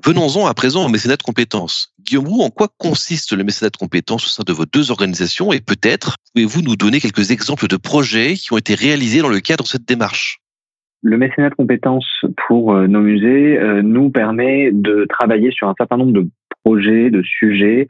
Venons-en 0.02 0.46
à 0.46 0.54
présent 0.54 0.84
au 0.84 0.88
mécénat 0.88 1.16
de 1.16 1.22
compétences. 1.22 1.94
Guillaume 2.00 2.26
en 2.40 2.50
quoi 2.50 2.68
consiste 2.78 3.32
le 3.32 3.44
mécénat 3.44 3.70
de 3.70 3.76
compétences 3.76 4.26
au 4.26 4.28
sein 4.28 4.42
de 4.44 4.52
vos 4.52 4.64
deux 4.66 4.90
organisations 4.90 5.52
et 5.52 5.60
peut-être 5.60 6.16
pouvez-vous 6.32 6.62
nous 6.62 6.74
donner 6.74 6.98
quelques 6.98 7.30
exemples 7.30 7.68
de 7.68 7.76
projets 7.76 8.34
qui 8.34 8.52
ont 8.52 8.58
été 8.58 8.74
réalisés 8.74 9.20
dans 9.20 9.28
le 9.28 9.38
cadre 9.38 9.62
de 9.62 9.68
cette 9.68 9.86
démarche? 9.86 10.40
Le 11.02 11.16
mécénat 11.16 11.50
de 11.50 11.54
compétences 11.54 12.24
pour 12.48 12.74
euh, 12.74 12.88
nos 12.88 13.00
musées 13.00 13.58
euh, 13.58 13.82
nous 13.82 14.10
permet 14.10 14.70
de 14.72 15.06
travailler 15.08 15.52
sur 15.52 15.68
un 15.68 15.74
certain 15.78 15.96
nombre 15.96 16.12
de 16.12 16.26
projets, 16.64 17.10
de 17.10 17.22
sujets 17.22 17.86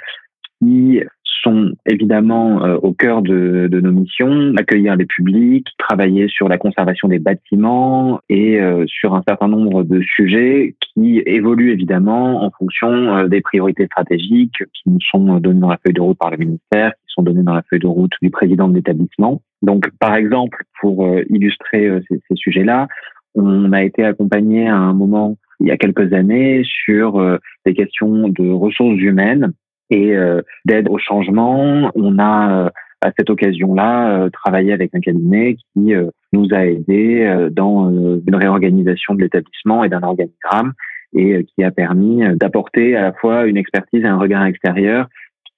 qui 0.61 1.01
sont 1.43 1.73
évidemment 1.87 2.65
euh, 2.65 2.77
au 2.77 2.93
cœur 2.93 3.23
de, 3.23 3.69
nos 3.73 3.93
missions, 3.93 4.55
accueillir 4.57 4.97
les 4.97 5.07
publics, 5.07 5.67
travailler 5.79 6.29
sur 6.29 6.49
la 6.49 6.59
conservation 6.59 7.09
des 7.09 7.19
bâtiments 7.19 8.21
et 8.29 8.61
euh, 8.61 8.85
sur 8.87 9.15
un 9.15 9.23
certain 9.27 9.49
nombre 9.49 9.83
de 9.83 10.01
sujets 10.03 10.75
qui 10.81 11.23
évoluent 11.27 11.73
évidemment 11.73 12.45
en 12.45 12.51
fonction 12.51 12.89
euh, 12.89 13.29
des 13.29 13.41
priorités 13.41 13.87
stratégiques 13.87 14.63
qui 14.73 14.83
nous 14.91 15.01
sont 15.11 15.39
données 15.39 15.61
dans 15.61 15.69
la 15.69 15.79
feuille 15.85 15.95
de 15.95 16.01
route 16.01 16.19
par 16.19 16.31
le 16.31 16.37
ministère, 16.37 16.93
qui 16.93 17.13
sont 17.15 17.23
données 17.23 17.43
dans 17.43 17.55
la 17.55 17.63
feuille 17.69 17.81
de 17.81 17.87
route 17.87 18.13
du 18.23 18.31
président 18.31 18.69
de 18.69 18.75
l'établissement. 18.75 19.43
Donc, 19.63 19.91
par 19.99 20.15
exemple, 20.15 20.65
pour 20.81 21.09
illustrer 21.31 21.89
ces, 22.09 22.21
ces 22.29 22.37
sujets-là, 22.37 22.89
on 23.35 23.73
a 23.73 23.83
été 23.83 24.05
accompagné 24.05 24.69
à 24.69 24.77
un 24.77 24.93
moment 24.93 25.37
il 25.61 25.69
y 25.69 25.71
a 25.71 25.77
quelques 25.79 26.13
années 26.13 26.63
sur 26.65 27.39
des 27.65 27.73
questions 27.73 28.29
de 28.29 28.51
ressources 28.51 28.99
humaines 28.99 29.53
et 29.91 30.17
euh, 30.17 30.43
d'aide 30.65 30.89
au 30.89 30.99
changement. 30.99 31.91
On 31.95 32.19
a 32.19 32.53
euh, 32.53 32.71
à 33.01 33.13
cette 33.19 33.31
occasion-là 33.31 34.19
euh, 34.19 34.31
travaillé 34.31 34.73
avec 34.73 34.95
un 34.95 35.01
cabinet 35.01 35.57
qui 35.57 35.95
nous 36.33 36.49
a 36.53 36.67
aidés 36.67 37.49
dans 37.53 37.91
une 37.91 38.35
réorganisation 38.35 39.15
de 39.15 39.23
l'établissement 39.23 39.85
et 39.85 39.89
d'un 39.89 40.03
organigramme 40.03 40.73
et 41.17 41.45
qui 41.45 41.63
a 41.63 41.71
permis 41.71 42.23
d'apporter 42.35 42.97
à 42.97 43.03
la 43.03 43.13
fois 43.13 43.47
une 43.47 43.57
expertise 43.57 44.03
et 44.03 44.09
un 44.09 44.19
regard 44.19 44.45
extérieur 44.47 45.07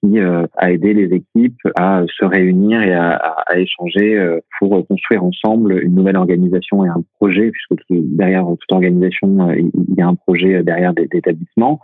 qui 0.03 0.19
a 0.19 0.71
aidé 0.71 0.93
les 0.93 1.15
équipes 1.15 1.59
à 1.75 2.03
se 2.07 2.23
réunir 2.25 2.83
et 2.83 2.93
à, 2.93 3.15
à, 3.15 3.57
échanger 3.57 4.37
pour 4.59 4.85
construire 4.85 5.23
ensemble 5.23 5.81
une 5.81 5.95
nouvelle 5.95 6.17
organisation 6.17 6.85
et 6.85 6.89
un 6.89 7.01
projet, 7.15 7.49
puisque 7.49 7.75
derrière 7.89 8.45
toute 8.45 8.71
organisation, 8.71 9.51
il 9.53 9.71
y 9.97 10.01
a 10.03 10.07
un 10.07 10.13
projet 10.15 10.61
derrière 10.61 10.93
d'établissement 10.93 11.79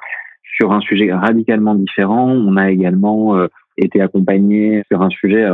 sur 0.55 0.71
un 0.71 0.81
sujet 0.81 1.11
radicalement 1.11 1.75
différent. 1.75 2.29
On 2.29 2.57
a 2.57 2.71
également 2.71 3.37
euh, 3.37 3.47
été 3.77 4.01
accompagné 4.01 4.83
sur 4.91 5.01
un 5.01 5.09
sujet, 5.09 5.45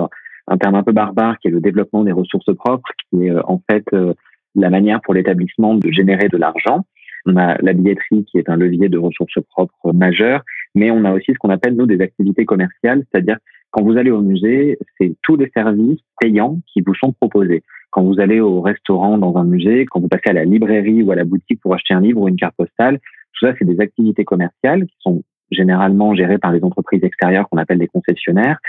un 0.48 0.58
terme 0.58 0.76
un 0.76 0.84
peu 0.84 0.92
barbare, 0.92 1.38
qui 1.40 1.48
est 1.48 1.52
le 1.52 1.62
développement 1.62 2.04
des 2.04 2.12
ressources 2.12 2.54
propres, 2.56 2.90
qui 3.10 3.26
est 3.26 3.32
euh, 3.32 3.42
en 3.46 3.62
fait 3.70 3.86
euh, 3.94 4.14
la 4.56 4.70
manière 4.70 5.02
pour 5.02 5.14
l'établissement 5.14 5.76
de 5.76 5.92
générer 5.92 6.28
de 6.28 6.38
l'argent. 6.38 6.86
On 7.26 7.38
a 7.38 7.58
la 7.62 7.74
billetterie 7.74 8.26
qui 8.26 8.38
est 8.38 8.50
un 8.50 8.56
levier 8.56 8.90
de 8.90 8.98
ressources 8.98 9.40
propres 9.50 9.94
majeur, 9.94 10.42
mais 10.76 10.90
on 10.92 11.04
a 11.06 11.14
aussi 11.14 11.34
ce 11.34 11.38
qu'on 11.38 11.50
appelle 11.50 11.76
nous 11.76 11.86
des 11.86 12.02
activités 12.02 12.46
commerciales, 12.46 13.04
c'est-à-dire 13.12 13.38
quand 13.72 13.84
vous 13.84 13.98
allez 13.98 14.10
au 14.10 14.22
musée, 14.22 14.80
c'est 14.98 15.14
tous 15.22 15.36
les 15.36 15.50
services 15.56 16.00
payants 16.20 16.60
qui 16.74 16.82
vous 16.82 16.96
sont 16.96 17.12
proposés. 17.12 17.64
Quand 17.92 18.04
vous 18.04 18.20
allez 18.20 18.40
au 18.40 18.62
restaurant 18.62 19.18
dans 19.18 19.36
un 19.38 19.44
musée, 19.44 19.86
quand 19.86 20.00
vous 20.00 20.08
passez 20.08 20.30
à 20.30 20.34
la 20.34 20.46
librairie 20.46 21.04
ou 21.04 21.12
à 21.12 21.16
la 21.16 21.24
boutique 21.24 21.60
pour 21.62 21.74
acheter 21.74 21.94
un 21.94 22.02
livre 22.02 22.22
ou 22.22 22.28
une 22.28 22.36
carte 22.36 22.56
postale, 22.56 23.00
tout 23.40 23.48
ça, 23.48 23.54
c'est 23.58 23.66
des 23.66 23.80
activités 23.80 24.26
commerciales 24.26 24.86
qui 24.86 24.96
sont 25.00 25.24
généralement 25.52 26.14
gérées 26.14 26.38
par 26.38 26.52
les 26.52 26.64
entreprises 26.64 27.04
extérieures 27.04 27.48
qu'on 27.50 27.58
appelle 27.58 27.80
des 27.80 27.88
concessionnaires. 27.88 28.60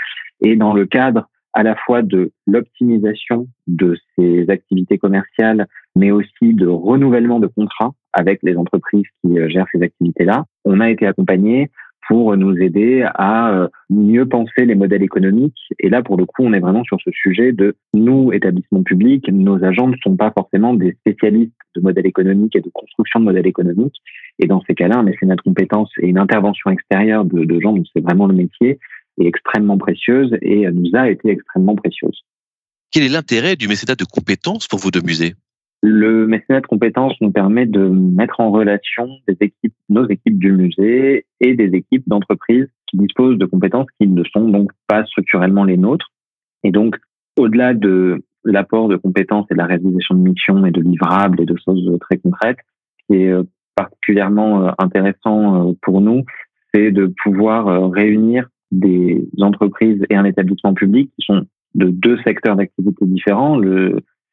Et 0.43 0.55
dans 0.55 0.73
le 0.73 0.85
cadre 0.85 1.27
à 1.53 1.63
la 1.63 1.75
fois 1.75 2.01
de 2.01 2.31
l'optimisation 2.47 3.47
de 3.67 3.97
ces 4.17 4.49
activités 4.49 4.97
commerciales, 4.97 5.67
mais 5.95 6.11
aussi 6.11 6.53
de 6.53 6.67
renouvellement 6.67 7.39
de 7.39 7.47
contrats 7.47 7.91
avec 8.13 8.39
les 8.43 8.55
entreprises 8.55 9.05
qui 9.21 9.37
euh, 9.37 9.49
gèrent 9.49 9.67
ces 9.73 9.81
activités-là, 9.81 10.45
on 10.63 10.79
a 10.79 10.89
été 10.89 11.05
accompagné 11.05 11.69
pour 12.11 12.35
nous 12.35 12.57
aider 12.57 13.07
à 13.15 13.53
euh, 13.53 13.69
mieux 13.89 14.27
penser 14.27 14.65
les 14.65 14.75
modèles 14.75 15.01
économiques. 15.01 15.55
Et 15.79 15.87
là, 15.87 16.03
pour 16.03 16.17
le 16.17 16.25
coup, 16.25 16.43
on 16.43 16.51
est 16.51 16.59
vraiment 16.59 16.83
sur 16.83 16.97
ce 17.01 17.09
sujet 17.13 17.53
de 17.53 17.77
nous, 17.93 18.33
établissements 18.33 18.83
publics, 18.83 19.29
nos 19.31 19.63
agents 19.63 19.87
ne 19.87 19.95
sont 20.03 20.17
pas 20.17 20.33
forcément 20.37 20.73
des 20.73 20.91
spécialistes 20.99 21.53
de 21.73 21.79
modèles 21.79 22.05
économiques 22.05 22.53
et 22.57 22.59
de 22.59 22.69
construction 22.73 23.21
de 23.21 23.23
modèles 23.23 23.47
économiques. 23.47 23.95
Et 24.39 24.47
dans 24.47 24.61
ces 24.67 24.75
cas-là, 24.75 24.97
un 24.97 25.03
mécénat 25.03 25.37
de 25.37 25.41
compétences 25.41 25.89
et 26.01 26.07
une 26.07 26.17
intervention 26.17 26.69
extérieure 26.71 27.23
de, 27.23 27.59
gens 27.61 27.71
dont 27.71 27.83
c'est 27.93 28.03
vraiment 28.03 28.27
le 28.27 28.35
métier 28.35 28.77
est 29.21 29.25
extrêmement 29.25 29.77
précieuse 29.77 30.35
et 30.41 30.69
nous 30.69 30.91
a 30.93 31.09
été 31.09 31.29
extrêmement 31.29 31.77
précieuse. 31.77 32.25
Quel 32.91 33.03
est 33.03 33.09
l'intérêt 33.09 33.55
du 33.55 33.69
mécénat 33.69 33.95
de 33.95 34.03
compétences 34.03 34.67
pour 34.67 34.79
vos 34.79 34.91
deux 34.91 35.01
musées 35.01 35.35
le 35.81 36.27
mécénat 36.27 36.61
de 36.61 36.67
compétences 36.67 37.19
nous 37.21 37.31
permet 37.31 37.65
de 37.65 37.87
mettre 37.87 38.39
en 38.39 38.51
relation 38.51 39.09
des 39.27 39.35
équipes, 39.41 39.73
nos 39.89 40.07
équipes 40.07 40.37
du 40.37 40.51
musée 40.51 41.25
et 41.39 41.55
des 41.55 41.75
équipes 41.75 42.07
d'entreprises 42.07 42.67
qui 42.87 42.97
disposent 42.97 43.39
de 43.39 43.45
compétences 43.45 43.87
qui 43.99 44.07
ne 44.07 44.23
sont 44.25 44.47
donc 44.47 44.71
pas 44.87 45.03
structurellement 45.05 45.63
les 45.63 45.77
nôtres. 45.77 46.11
Et 46.63 46.71
donc, 46.71 46.97
au-delà 47.35 47.73
de 47.73 48.23
l'apport 48.43 48.87
de 48.89 48.95
compétences 48.95 49.47
et 49.49 49.55
de 49.55 49.59
la 49.59 49.65
réalisation 49.65 50.15
de 50.15 50.19
missions 50.21 50.65
et 50.65 50.71
de 50.71 50.81
livrables 50.81 51.41
et 51.41 51.45
de 51.45 51.55
choses 51.65 51.97
très 52.01 52.17
concrètes, 52.17 52.59
ce 52.99 53.13
qui 53.13 53.21
est 53.23 53.31
euh, 53.31 53.43
particulièrement 53.75 54.67
euh, 54.67 54.71
intéressant 54.77 55.69
euh, 55.69 55.73
pour 55.81 56.01
nous, 56.01 56.23
c'est 56.73 56.91
de 56.91 57.11
pouvoir 57.23 57.91
réunir 57.91 58.47
des 58.71 59.27
entreprises 59.39 60.01
et 60.09 60.15
un 60.15 60.23
établissement 60.23 60.73
public 60.73 61.11
qui 61.19 61.25
sont 61.25 61.45
de 61.75 61.87
deux 61.87 62.17
secteurs 62.23 62.55
d'activité 62.55 63.05
différents. 63.05 63.59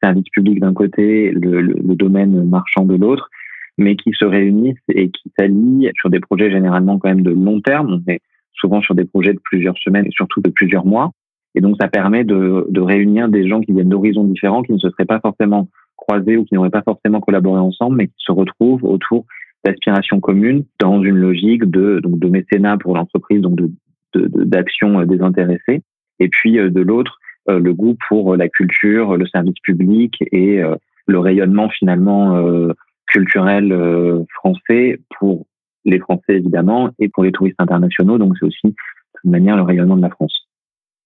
Service 0.01 0.29
public 0.31 0.59
d'un 0.59 0.73
côté, 0.73 1.31
le, 1.31 1.95
domaine 1.95 2.47
marchand 2.47 2.85
de 2.85 2.95
l'autre, 2.95 3.29
mais 3.77 3.95
qui 3.95 4.11
se 4.13 4.25
réunissent 4.25 4.77
et 4.93 5.09
qui 5.09 5.31
s'allient 5.37 5.91
sur 5.95 6.09
des 6.09 6.19
projets 6.19 6.51
généralement 6.51 6.97
quand 6.97 7.09
même 7.09 7.23
de 7.23 7.31
long 7.31 7.61
terme, 7.61 8.01
mais 8.07 8.19
souvent 8.53 8.81
sur 8.81 8.95
des 8.95 9.05
projets 9.05 9.33
de 9.33 9.39
plusieurs 9.43 9.77
semaines 9.77 10.05
et 10.05 10.11
surtout 10.11 10.41
de 10.41 10.49
plusieurs 10.49 10.85
mois. 10.85 11.11
Et 11.55 11.61
donc 11.61 11.77
ça 11.79 11.87
permet 11.87 12.23
de, 12.23 12.79
réunir 12.79 13.29
des 13.29 13.47
gens 13.47 13.61
qui 13.61 13.73
viennent 13.73 13.89
d'horizons 13.89 14.23
différents, 14.23 14.63
qui 14.63 14.73
ne 14.73 14.77
se 14.77 14.89
seraient 14.89 15.05
pas 15.05 15.19
forcément 15.19 15.67
croisés 15.95 16.37
ou 16.37 16.45
qui 16.45 16.55
n'auraient 16.55 16.69
pas 16.69 16.83
forcément 16.83 17.21
collaboré 17.21 17.59
ensemble, 17.59 17.97
mais 17.97 18.07
qui 18.07 18.13
se 18.17 18.31
retrouvent 18.31 18.83
autour 18.83 19.25
d'aspirations 19.65 20.19
communes 20.19 20.63
dans 20.79 21.03
une 21.03 21.17
logique 21.17 21.65
de, 21.65 21.99
donc 21.99 22.19
de 22.19 22.27
mécénat 22.29 22.77
pour 22.77 22.95
l'entreprise, 22.95 23.41
donc 23.41 23.55
de, 23.55 23.71
d'action 24.13 25.03
désintéressée. 25.05 25.81
Et 26.19 26.29
puis 26.29 26.59
euh, 26.59 26.69
de 26.69 26.81
l'autre, 26.81 27.19
euh, 27.19 27.28
le 27.47 27.73
goût 27.73 27.97
pour 28.07 28.35
la 28.35 28.49
culture, 28.49 29.17
le 29.17 29.27
service 29.27 29.59
public 29.63 30.15
et 30.31 30.61
euh, 30.61 30.75
le 31.07 31.19
rayonnement 31.19 31.69
finalement 31.69 32.37
euh, 32.37 32.73
culturel 33.07 33.73
français 34.35 34.99
pour 35.17 35.47
les 35.85 35.99
Français 35.99 36.35
évidemment 36.35 36.89
et 36.99 37.09
pour 37.09 37.23
les 37.23 37.31
touristes 37.31 37.59
internationaux. 37.59 38.17
Donc 38.17 38.35
c'est 38.39 38.45
aussi 38.45 38.75
de 39.23 39.29
manière 39.29 39.55
le 39.55 39.63
rayonnement 39.63 39.97
de 39.97 40.01
la 40.01 40.09
France. 40.09 40.47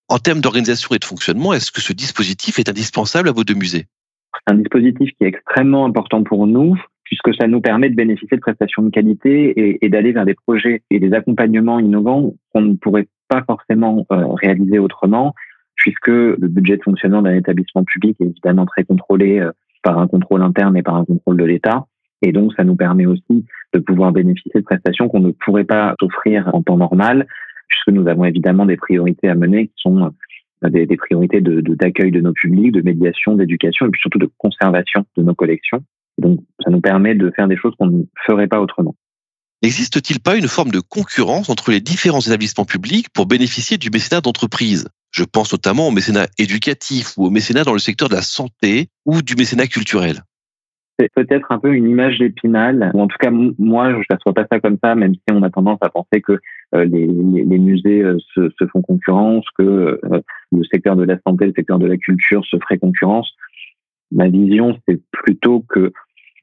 En 0.10 0.18
termes 0.18 0.42
d'organisation 0.42 0.94
et 0.94 1.00
de 1.00 1.06
fonctionnement, 1.06 1.54
est-ce 1.54 1.72
que 1.72 1.82
ce 1.82 1.94
dispositif 1.94 2.60
est 2.60 2.70
indispensable 2.70 3.30
à 3.30 3.32
vos 3.32 3.44
deux 3.44 3.54
musées? 3.54 3.86
C'est 4.34 4.54
un 4.54 4.58
dispositif 4.58 5.12
qui 5.18 5.24
est 5.24 5.28
extrêmement 5.28 5.86
important 5.86 6.24
pour 6.24 6.46
nous 6.46 6.76
puisque 7.04 7.36
ça 7.40 7.48
nous 7.48 7.62
permet 7.62 7.90
de 7.90 7.96
bénéficier 7.96 8.38
de 8.38 8.42
prestations 8.42 8.82
de 8.82 8.90
qualité 8.90 9.78
et, 9.84 9.90
d'aller 9.90 10.14
vers 10.14 10.26
des 10.26 10.34
projets 10.34 10.82
et 10.90 11.00
des 11.00 11.14
accompagnements 11.14 11.80
innovants 11.80 12.34
qu'on 12.52 12.62
ne 12.62 12.74
pourrait 12.76 13.08
pas 13.28 13.44
forcément 13.46 14.06
réaliser 14.10 14.80
autrement 14.80 15.36
puisque 15.84 16.08
le 16.08 16.48
budget 16.48 16.78
de 16.78 16.82
fonctionnement 16.82 17.22
d'un 17.22 17.36
établissement 17.36 17.84
public 17.84 18.16
est 18.22 18.26
évidemment 18.26 18.66
très 18.66 18.86
contrôlé 18.86 19.40
euh, 19.40 19.52
par 19.84 20.00
un 20.00 20.08
contrôle 20.08 20.42
interne 20.42 20.78
et 20.78 20.82
par 20.82 20.96
un 20.96 21.04
contrôle 21.04 21.36
de 21.36 21.44
l'État. 21.44 21.86
Et 22.22 22.32
donc, 22.32 22.54
ça 22.56 22.64
nous 22.64 22.78
permet 22.78 23.06
aussi 23.06 23.46
de 23.74 23.80
pouvoir 23.80 24.14
bénéficier 24.14 24.62
de 24.62 24.66
prestations 24.66 25.10
qu'on 25.10 25.20
ne 25.20 25.32
pourrait 25.32 25.66
pas 25.66 25.94
offrir 26.02 26.50
en 26.54 26.64
temps 26.64 26.78
normal, 26.78 27.28
puisque 27.68 27.90
nous 27.90 28.08
avons 28.08 28.24
évidemment 28.24 28.66
des 28.66 28.78
priorités 28.78 29.28
à 29.28 29.36
mener 29.36 29.68
qui 29.68 29.74
sont 29.76 30.10
euh, 30.64 30.70
des, 30.70 30.88
priorités 30.96 31.42
d'accueil 31.42 32.12
de, 32.12 32.20
de, 32.20 32.24
nos 32.24 32.32
publics, 32.32 32.72
de 32.72 32.82
médiation, 32.82 33.36
d'éducation 33.36 33.86
et 33.86 33.90
puis 33.90 34.00
surtout 34.00 34.20
de 34.20 34.30
conservation 34.38 35.04
de 35.18 35.24
nos 35.24 35.36
collections. 35.36 35.84
donc, 36.18 36.40
ça 36.64 36.72
nous 36.72 36.80
permet 36.80 37.14
de 37.14 37.30
faire 37.36 37.50
des 37.50 37.58
choses 37.58 37.76
qu'on 37.78 37.88
ne 37.88 38.04
ferait 38.26 38.48
pas 38.48 38.62
autrement. 38.62 38.96
N'existe-t-il 39.64 40.20
pas 40.20 40.36
une 40.36 40.50
forme 40.50 40.72
de 40.72 40.82
concurrence 40.82 41.50
entre 41.50 41.72
les 41.72 41.80
différents 41.80 42.20
établissements 42.20 42.66
publics 42.66 43.08
pour 43.14 43.28
bénéficier 43.28 43.78
du 43.78 43.90
mécénat 43.90 44.20
d'entreprise? 44.20 44.90
Je 45.10 45.24
pense 45.24 45.54
notamment 45.54 45.88
au 45.88 45.92
mécénat 45.92 46.26
éducatif 46.38 47.18
ou 47.18 47.28
au 47.28 47.30
mécénat 47.30 47.64
dans 47.64 47.72
le 47.72 47.80
secteur 47.80 48.10
de 48.10 48.16
la 48.16 48.22
santé 48.22 48.90
ou 49.06 49.22
du 49.22 49.36
mécénat 49.36 49.68
culturel. 49.68 50.18
C'est 51.00 51.10
peut-être 51.16 51.50
un 51.54 51.60
peu 51.60 51.74
une 51.74 51.88
image 51.88 52.20
d'épinal, 52.20 52.92
ou 52.94 53.02
en 53.02 53.08
tout 53.08 53.16
cas 53.18 53.32
moi 53.32 53.92
je 53.92 54.00
ne 54.00 54.04
perçois 54.04 54.34
pas 54.34 54.46
ça 54.52 54.60
comme 54.60 54.78
ça, 54.84 54.96
même 54.96 55.16
si 55.16 55.24
on 55.32 55.42
a 55.44 55.50
tendance 55.50 55.80
à 55.80 55.90
penser 55.90 56.20
que 56.22 56.34
euh, 56.76 56.84
les, 56.84 57.08
musées 57.08 58.04
euh, 58.04 58.18
se, 58.36 58.68
font 58.68 58.82
concurrence, 58.82 59.46
que 59.58 59.64
euh, 59.64 60.22
le 60.52 60.64
secteur 60.66 60.98
de 60.98 61.04
la 61.04 61.18
santé, 61.26 61.46
le 61.46 61.54
secteur 61.56 61.80
de 61.80 61.88
la 61.88 61.96
culture 61.96 62.46
se 62.46 62.58
ferait 62.58 62.80
concurrence. 62.80 63.32
Ma 64.12 64.28
vision, 64.28 64.78
c'est 64.88 65.02
plutôt 65.12 65.62
que 65.62 65.94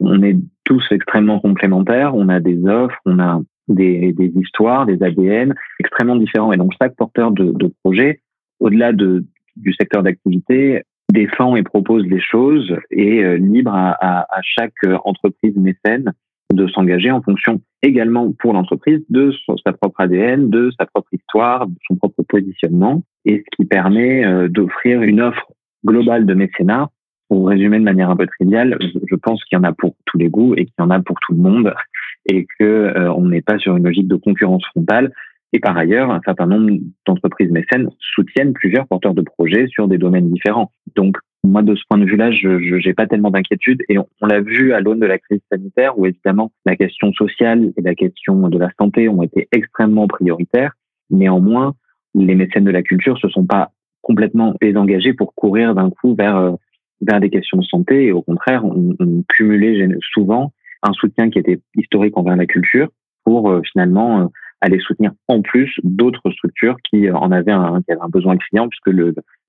on 0.01 0.23
est 0.23 0.37
tous 0.65 0.85
extrêmement 0.91 1.41
complémentaires. 1.41 2.15
On 2.15 2.29
a 2.29 2.41
des 2.41 2.59
offres, 2.67 2.99
on 3.05 3.19
a 3.19 3.41
des, 3.69 4.13
des 4.13 4.33
histoires, 4.37 4.87
des 4.87 5.03
ADN 5.03 5.55
extrêmement 5.79 6.17
différents. 6.17 6.53
Et 6.53 6.57
donc 6.57 6.73
chaque 6.81 6.97
porteur 6.97 7.31
de, 7.31 7.53
de 7.53 7.73
projet, 7.83 8.21
au-delà 8.59 8.93
de, 8.93 9.25
du 9.57 9.73
secteur 9.75 10.03
d'activité, 10.03 10.83
défend 11.13 11.57
et 11.57 11.63
propose 11.63 12.07
des 12.07 12.21
choses 12.21 12.75
et 12.91 13.25
euh, 13.25 13.37
libre 13.37 13.73
à, 13.75 13.91
à, 13.91 14.21
à, 14.21 14.41
chaque 14.43 14.75
entreprise 15.05 15.57
mécène 15.57 16.13
de 16.53 16.67
s'engager 16.69 17.11
en 17.11 17.23
fonction 17.23 17.61
également 17.83 18.33
pour 18.39 18.53
l'entreprise 18.53 19.01
de 19.09 19.33
sa 19.65 19.73
propre 19.73 20.01
ADN, 20.01 20.51
de 20.51 20.71
sa 20.79 20.87
propre 20.87 21.09
histoire, 21.13 21.67
de 21.67 21.75
son 21.87 21.97
propre 21.97 22.23
positionnement, 22.29 23.03
et 23.25 23.39
ce 23.39 23.57
qui 23.57 23.65
permet 23.67 24.25
euh, 24.25 24.49
d'offrir 24.49 25.03
une 25.03 25.21
offre 25.21 25.53
globale 25.85 26.27
de 26.27 26.35
mécénat. 26.35 26.91
Pour 27.31 27.47
résumer 27.47 27.79
de 27.79 27.85
manière 27.85 28.11
un 28.11 28.17
peu 28.17 28.27
triviale, 28.27 28.77
je 28.81 29.15
pense 29.15 29.45
qu'il 29.45 29.57
y 29.57 29.61
en 29.61 29.63
a 29.63 29.73
pour 29.73 29.95
tous 30.05 30.19
les 30.19 30.29
goûts 30.29 30.55
et 30.55 30.65
qu'il 30.65 30.75
y 30.81 30.83
en 30.83 30.91
a 30.91 30.99
pour 30.99 31.17
tout 31.21 31.33
le 31.33 31.41
monde, 31.41 31.73
et 32.27 32.45
que 32.59 32.65
euh, 32.65 33.13
on 33.13 33.29
n'est 33.29 33.41
pas 33.41 33.57
sur 33.59 33.77
une 33.77 33.85
logique 33.85 34.09
de 34.09 34.17
concurrence 34.17 34.67
frontale. 34.67 35.13
Et 35.53 35.61
par 35.61 35.79
ailleurs, 35.79 36.11
un 36.11 36.21
certain 36.25 36.47
nombre 36.47 36.73
d'entreprises 37.07 37.53
mécènes 37.53 37.89
soutiennent 38.01 38.53
plusieurs 38.53 38.89
porteurs 38.89 39.15
de 39.15 39.23
projets 39.23 39.69
sur 39.69 39.87
des 39.87 39.97
domaines 39.97 40.29
différents. 40.29 40.73
Donc, 40.97 41.19
moi, 41.45 41.63
de 41.63 41.77
ce 41.77 41.83
point 41.89 41.99
de 41.99 42.05
vue-là, 42.05 42.33
je 42.33 42.87
n'ai 42.87 42.95
pas 42.95 43.07
tellement 43.07 43.31
d'inquiétude. 43.31 43.83
Et 43.89 43.97
on, 43.97 44.09
on 44.21 44.27
l'a 44.27 44.41
vu 44.41 44.73
à 44.73 44.81
l'aune 44.81 44.99
de 44.99 45.07
la 45.07 45.19
crise 45.19 45.41
sanitaire, 45.53 45.97
où 46.01 46.07
évidemment 46.07 46.51
la 46.67 46.75
question 46.75 47.13
sociale 47.13 47.73
et 47.77 47.83
la 47.83 47.95
question 47.95 48.49
de 48.49 48.59
la 48.59 48.71
santé 48.77 49.09
ont 49.09 49.23
été 49.23 49.47
extrêmement 49.53 50.09
prioritaires. 50.09 50.73
Néanmoins, 51.11 51.77
les 52.17 52.35
mécènes 52.35 52.65
de 52.65 52.73
la 52.73 52.83
culture 52.83 53.19
se 53.19 53.29
sont 53.29 53.47
pas 53.47 53.71
complètement 54.03 54.55
désengagés 54.61 55.13
pour 55.13 55.33
courir 55.35 55.77
d'un 55.77 55.91
coup 55.91 56.17
vers 56.17 56.37
euh, 56.37 56.53
vers 57.01 57.21
des 57.21 57.31
questions 57.31 57.59
de 57.59 57.65
santé. 57.65 58.07
Et 58.07 58.13
au 58.13 58.23
contraire, 58.23 58.65
on, 58.65 58.95
cumulait 59.29 59.89
souvent 60.13 60.53
un 60.83 60.93
soutien 60.93 61.31
qui 61.31 61.39
était 61.39 61.61
historique 61.77 62.17
envers 62.17 62.37
la 62.37 62.47
culture 62.47 62.89
pour 63.25 63.51
euh, 63.51 63.61
finalement 63.71 64.23
euh, 64.23 64.27
aller 64.61 64.79
soutenir 64.81 65.13
en 65.29 65.43
plus 65.43 65.79
d'autres 65.83 66.31
structures 66.31 66.77
qui 66.89 67.11
en 67.11 67.31
avaient 67.33 67.53
un, 67.53 67.83
qui 67.83 67.93
avaient 67.93 68.01
un 68.03 68.09
besoin 68.09 68.37
criant 68.37 68.69
puisque 68.69 68.95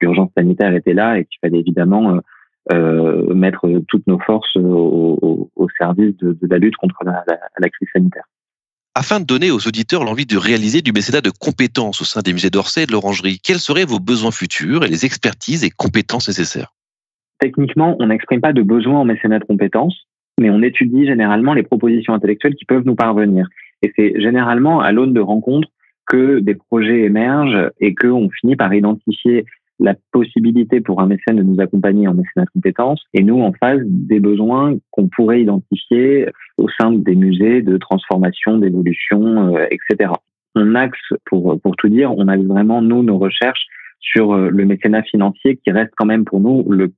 l'urgence 0.02 0.30
sanitaire 0.38 0.74
était 0.74 0.94
là 0.94 1.18
et 1.18 1.26
qu'il 1.26 1.40
fallait 1.42 1.60
évidemment 1.60 2.20
euh, 2.72 3.34
mettre 3.34 3.68
toutes 3.88 4.08
nos 4.08 4.20
forces 4.20 4.56
au, 4.56 5.50
service 5.78 6.16
de, 6.18 6.38
la 6.50 6.58
lutte 6.58 6.76
contre 6.76 7.04
la 7.04 7.70
crise 7.70 7.90
sanitaire 7.94 8.24
afin 8.96 9.20
de 9.20 9.26
donner 9.26 9.52
aux 9.52 9.68
auditeurs 9.68 10.04
l'envie 10.04 10.26
de 10.26 10.38
réaliser 10.38 10.82
du 10.82 10.92
mécénat 10.92 11.22
de 11.22 11.30
compétences 11.30 12.02
au 12.02 12.06
sein 12.06 12.22
des 12.22 12.34
musées 12.34 12.50
d'Orsay 12.50 12.84
et 12.84 12.86
de 12.86 12.92
l'Orangerie, 12.92 13.40
quels 13.40 13.60
seraient 13.60 13.86
vos 13.86 14.00
besoins 14.00 14.32
futurs 14.32 14.84
et 14.84 14.90
les 14.90 15.06
expertises 15.06 15.64
et 15.64 15.70
compétences 15.70 16.28
nécessaires? 16.28 16.74
Techniquement, 17.42 17.98
on 18.00 18.08
n'exprime 18.08 18.40
pas 18.40 18.54
de 18.54 18.62
besoin 18.62 19.00
en 19.00 19.06
mécénat 19.06 19.40
de 19.40 19.46
compétences, 19.46 20.08
mais 20.40 20.52
on 20.52 20.62
étudie 20.62 21.08
généralement 21.08 21.56
les 21.56 21.64
propositions 21.64 22.14
intellectuelles 22.14 22.54
qui 22.54 22.66
peuvent 22.66 22.86
nous 22.86 22.96
parvenir. 22.96 23.48
Et 23.82 23.92
c'est 23.96 24.22
généralement 24.22 24.80
à 24.80 24.92
l'aune 24.92 25.14
de 25.14 25.20
rencontres 25.20 25.70
que 26.06 26.40
des 26.40 26.54
projets 26.54 27.02
émergent 27.02 27.72
et 27.80 27.96
qu'on 27.96 28.30
finit 28.30 28.56
par 28.56 28.72
identifier 28.74 29.46
la 29.80 29.96
possibilité 30.12 30.82
pour 30.82 31.02
un 31.02 31.08
mécène 31.08 31.38
de 31.38 31.42
nous 31.42 31.60
accompagner 31.60 32.08
en 32.08 32.14
mécénat 32.14 32.46
de 32.46 32.52
compétences 32.54 33.04
et 33.16 33.24
nous 33.24 33.42
en 33.42 33.54
face 33.54 33.82
des 33.84 34.20
besoins 34.20 34.78
qu'on 34.92 35.08
pourrait 35.08 35.42
identifier 35.42 36.28
au 36.60 36.70
sein 36.70 36.92
des 36.92 37.16
musées 37.16 37.64
de 37.64 37.78
transformation, 37.78 38.60
d'évolution, 38.60 39.56
euh, 39.56 39.66
etc. 39.72 40.12
On 40.54 40.76
axe, 40.76 41.00
pour, 41.26 41.60
pour 41.60 41.76
tout 41.76 41.90
dire, 41.90 42.16
on 42.16 42.28
a 42.28 42.38
vraiment, 42.38 42.84
nous, 42.84 43.02
nos 43.02 43.18
recherches 43.18 43.66
sur 44.00 44.34
euh, 44.34 44.50
le 44.50 44.66
mécénat 44.66 45.02
financier 45.04 45.58
qui 45.58 45.72
reste 45.72 45.94
quand 45.98 46.06
même 46.06 46.26
pour 46.26 46.40
nous 46.40 46.64
le 46.70 46.92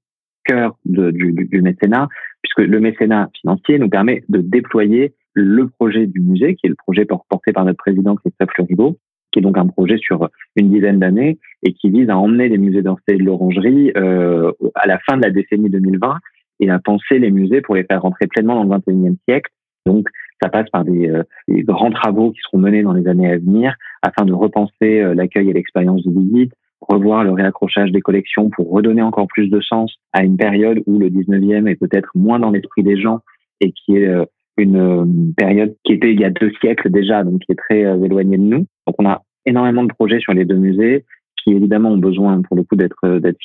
cœur 0.46 0.78
de, 0.86 1.12
du, 1.12 1.32
du, 1.34 1.62
mécénat, 1.62 2.08
puisque 2.42 2.68
le 2.68 2.80
mécénat 2.80 3.30
financier 3.40 3.80
nous 3.80 3.90
permet 3.90 4.24
de 4.30 4.40
déployer 4.40 5.14
le 5.34 5.68
projet 5.68 6.06
du 6.06 6.22
musée, 6.22 6.56
qui 6.56 6.68
est 6.68 6.70
le 6.70 6.76
projet 6.76 7.06
porté 7.06 7.54
par 7.54 7.66
notre 7.66 7.78
président 7.78 8.16
Christophe 8.16 8.50
Fleurybeau, 8.56 8.98
qui 9.32 9.40
est 9.40 9.42
donc 9.42 9.58
un 9.58 9.68
projet 9.68 9.98
sur 9.98 10.30
une 10.56 10.70
dizaine 10.70 11.00
d'années 11.00 11.40
et 11.64 11.74
qui 11.74 11.90
vise 11.90 12.10
à 12.10 12.18
emmener 12.18 12.48
les 12.48 12.58
musées 12.58 12.82
d'Orsay 12.84 13.16
et 13.16 13.18
de 13.18 13.24
l'Orangerie 13.24 13.92
euh, 13.98 14.52
à 14.76 14.88
la 14.88 15.00
fin 15.00 15.18
de 15.18 15.24
la 15.24 15.32
décennie 15.32 15.70
2020 15.70 16.18
et 16.60 16.70
à 16.70 16.80
penser 16.80 17.20
les 17.20 17.32
musées 17.32 17.62
pour 17.62 17.76
les 17.76 17.84
faire 17.84 18.02
rentrer 18.02 18.28
pleinement 18.28 18.64
dans 18.64 18.76
le 18.76 18.82
21e 18.82 19.16
siècle. 19.28 19.52
Donc, 19.86 20.08
ça 20.42 20.50
passe 20.50 20.70
par 20.70 20.86
des, 20.86 21.10
euh, 21.10 21.24
des, 21.48 21.64
grands 21.64 21.92
travaux 21.92 22.32
qui 22.32 22.40
seront 22.42 22.60
menés 22.60 22.84
dans 22.84 22.94
les 22.94 23.08
années 23.08 23.30
à 23.30 23.38
venir 23.38 23.76
afin 24.02 24.26
de 24.26 24.34
repenser 24.34 25.02
euh, 25.02 25.16
l'accueil 25.16 25.50
et 25.50 25.54
l'expérience 25.54 26.04
de 26.06 26.12
visite, 26.12 26.54
revoir 26.88 27.24
le 27.24 27.32
réaccrochage 27.32 27.92
des 27.92 28.02
collections 28.02 28.50
pour 28.50 28.72
redonner 28.72 29.02
encore 29.02 29.28
plus 29.28 29.50
de 29.50 29.62
sens 29.62 29.94
à 30.12 30.24
une 30.24 30.38
période 30.38 30.82
où 30.86 31.00
le 31.00 31.10
19e 31.10 31.68
est 31.68 31.76
peut-être 31.76 32.10
moins 32.16 32.40
dans 32.40 32.52
l'esprit 32.52 32.84
des 32.84 33.00
gens 33.00 33.20
et 33.62 33.72
qui 33.72 33.98
est 33.98 34.08
euh, 34.08 34.26
une 34.58 34.78
euh, 34.78 35.06
période 35.38 35.76
qui 35.84 35.94
était 35.94 36.12
il 36.14 36.20
y 36.20 36.26
a 36.26 36.30
deux 36.30 36.52
siècles 36.62 36.90
déjà, 36.90 37.24
donc 37.24 37.42
qui 37.42 37.52
est 37.52 37.56
très 37.56 37.84
euh, 37.86 38.04
éloignée 38.04 38.38
de 38.38 38.44
nous. 38.44 38.66
Donc 38.88 38.96
on 39.00 39.08
a 39.08 39.24
énormément 39.46 39.84
de 39.84 39.94
projets 39.94 40.20
sur 40.20 40.34
les 40.34 40.46
deux 40.46 40.56
musées 40.56 41.06
qui 41.44 41.52
évidemment 41.52 41.90
ont 41.90 41.98
besoin 41.98 42.42
pour 42.42 42.56
le 42.56 42.64
coup 42.64 42.76
d'être 42.76 42.96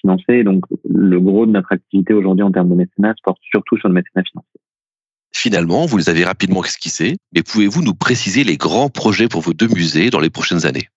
financés. 0.01 0.44
Donc 0.44 0.64
le 0.88 1.20
gros 1.20 1.46
de 1.46 1.51
notre 1.51 1.72
activité 1.72 2.14
aujourd'hui 2.14 2.44
en 2.44 2.53
termes 2.53 2.68
de 2.68 2.77
mécénat 2.77 3.14
se 3.16 3.22
porte 3.24 3.40
surtout 3.42 3.77
sur 3.77 3.88
le 3.88 3.94
mécénat 3.94 4.22
financier. 4.31 4.61
Finalement, 5.35 5.87
vous 5.87 5.98
les 5.98 6.09
avez 6.09 6.24
rapidement 6.24 6.64
esquissés, 6.64 7.16
mais 7.35 7.42
pouvez-vous 7.42 7.83
nous 7.83 7.94
préciser 7.94 8.44
les 8.44 8.57
grands 8.57 8.88
projets 8.88 9.29
pour 9.29 9.40
vos 9.40 9.53
deux 9.53 9.68
musées 9.68 10.11
dans 10.11 10.20
les 10.20 10.31
prochaines 10.31 10.64
années? 10.64 10.88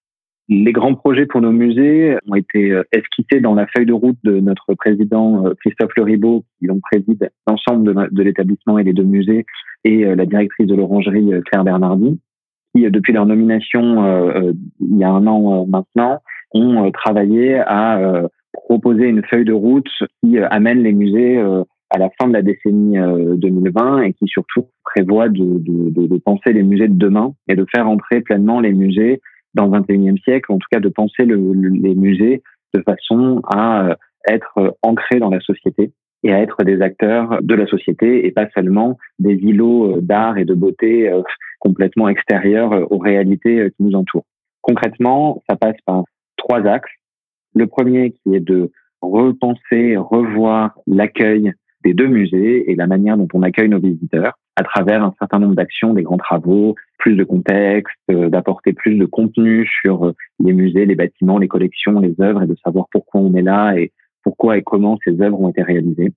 Les 0.52 0.74
grands 0.74 0.96
projets 0.96 1.26
pour 1.26 1.42
nos 1.42 1.52
musées 1.52 2.18
ont 2.28 2.36
été 2.36 2.78
esquissés 2.92 3.40
dans 3.40 3.56
la 3.56 3.68
feuille 3.68 3.86
de 3.86 3.94
route 3.94 4.18
de 4.24 4.40
notre 4.42 4.74
président 4.74 5.46
Christophe 5.62 5.96
Leribaud, 5.96 6.44
qui 6.60 6.68
donc 6.68 6.82
préside 6.82 7.32
l'ensemble 7.48 8.10
de, 8.12 8.22
l'établissement 8.22 8.78
et 8.78 8.84
les 8.84 8.92
deux 8.92 9.04
musées 9.04 9.46
et 9.84 10.06
euh, 10.06 10.16
la 10.16 10.26
directrice 10.26 10.68
de 10.68 10.76
l'orangerie 10.76 11.34
euh, 11.34 11.42
Claire 11.42 11.64
Bernardi, 11.64 12.20
qui 12.76 12.86
euh, 12.86 12.90
depuis 12.90 13.14
leur 13.14 13.26
nomination 13.26 14.54
il 14.80 14.98
y 14.98 15.04
a 15.04 15.10
un 15.10 15.26
an 15.28 15.66
maintenant 15.66 16.20
ont 16.54 16.92
travaillé 16.92 17.60
à 17.60 18.24
proposer 18.52 19.08
une 19.08 19.24
feuille 19.24 19.46
de 19.46 19.54
route 19.54 19.90
qui 20.22 20.38
amène 20.38 20.84
les 20.84 20.92
musées 20.92 21.40
à 21.90 21.98
la 21.98 22.10
fin 22.20 22.28
de 22.28 22.34
la 22.34 22.42
décennie 22.42 22.98
2020 23.38 24.02
et 24.02 24.14
qui 24.14 24.26
surtout 24.28 24.66
prévoit 24.84 25.30
de, 25.30 26.18
penser 26.26 26.52
les 26.52 26.64
musées 26.64 26.90
de 26.90 26.98
demain 26.98 27.34
et 27.48 27.56
de 27.56 27.66
faire 27.74 27.88
entrer 27.88 28.20
pleinement 28.20 28.60
les 28.60 28.74
musées 28.74 29.22
dans 29.54 29.66
le 29.66 29.80
21e 29.80 30.22
siècle, 30.24 30.52
en 30.52 30.58
tout 30.58 30.68
cas 30.72 30.80
de 30.80 30.90
penser 30.90 31.26
le, 31.26 31.54
les 31.54 31.96
musées 31.96 32.42
de 32.74 32.82
façon 32.82 33.42
à 33.54 33.98
être 34.28 34.78
ancrés 34.82 35.20
dans 35.20 35.30
la 35.30 35.42
société 35.42 35.92
et 36.24 36.32
à 36.32 36.40
être 36.40 36.64
des 36.64 36.82
acteurs 36.82 37.42
de 37.42 37.56
la 37.56 37.66
société 37.68 38.26
et 38.26 38.32
pas 38.32 38.48
seulement 38.54 38.98
des 39.20 39.36
îlots 39.36 39.98
euh, 39.98 40.02
d'art 40.02 40.38
et 40.38 40.46
de 40.46 40.54
beauté 40.54 41.10
euh, 41.10 41.22
complètement 41.60 42.10
extérieurs 42.10 42.74
euh, 42.74 42.86
aux 42.90 43.00
réalités 43.00 43.72
qui 43.76 43.84
nous 43.84 43.96
entourent. 43.96 44.26
Concrètement, 44.62 45.42
ça 45.50 45.56
passe 45.56 45.78
par 45.86 46.04
trois 46.38 46.66
axes. 46.68 46.92
Le 47.56 47.68
premier 47.68 48.12
qui 48.12 48.36
est 48.36 48.40
de 48.40 48.72
repenser, 49.02 49.98
revoir 49.98 50.78
l'accueil 50.86 51.54
des 51.84 51.94
deux 51.94 52.08
musées 52.08 52.70
et 52.72 52.76
la 52.76 52.86
manière 52.86 53.18
dont 53.18 53.28
on 53.34 53.42
accueille 53.42 53.70
nos 53.70 53.80
visiteurs 53.80 54.34
à 54.56 54.64
travers 54.64 55.04
un 55.04 55.14
certain 55.18 55.40
nombre 55.40 55.56
d'actions, 55.56 55.94
des 55.94 56.04
grands 56.04 56.18
travaux, 56.18 56.76
plus 56.98 57.16
de 57.16 57.24
contexte, 57.24 57.96
d'apporter 58.10 58.74
plus 58.74 58.96
de 58.96 59.06
contenu 59.06 59.68
sur 59.82 60.14
les 60.44 60.54
musées, 60.54 60.86
les 60.86 60.96
bâtiments, 60.96 61.38
les 61.38 61.48
collections, 61.48 62.00
les 62.00 62.14
œuvres 62.20 62.44
et 62.44 62.48
de 62.48 62.56
savoir 62.64 62.86
pourquoi 62.92 63.22
on 63.22 63.34
est 63.34 63.42
là 63.42 63.76
et 63.76 63.92
pourquoi 64.24 64.58
et 64.58 64.62
comment 64.62 65.00
ces 65.04 65.22
œuvres 65.22 65.40
ont 65.42 65.50
été 65.50 65.64
réalisées. 65.64 66.12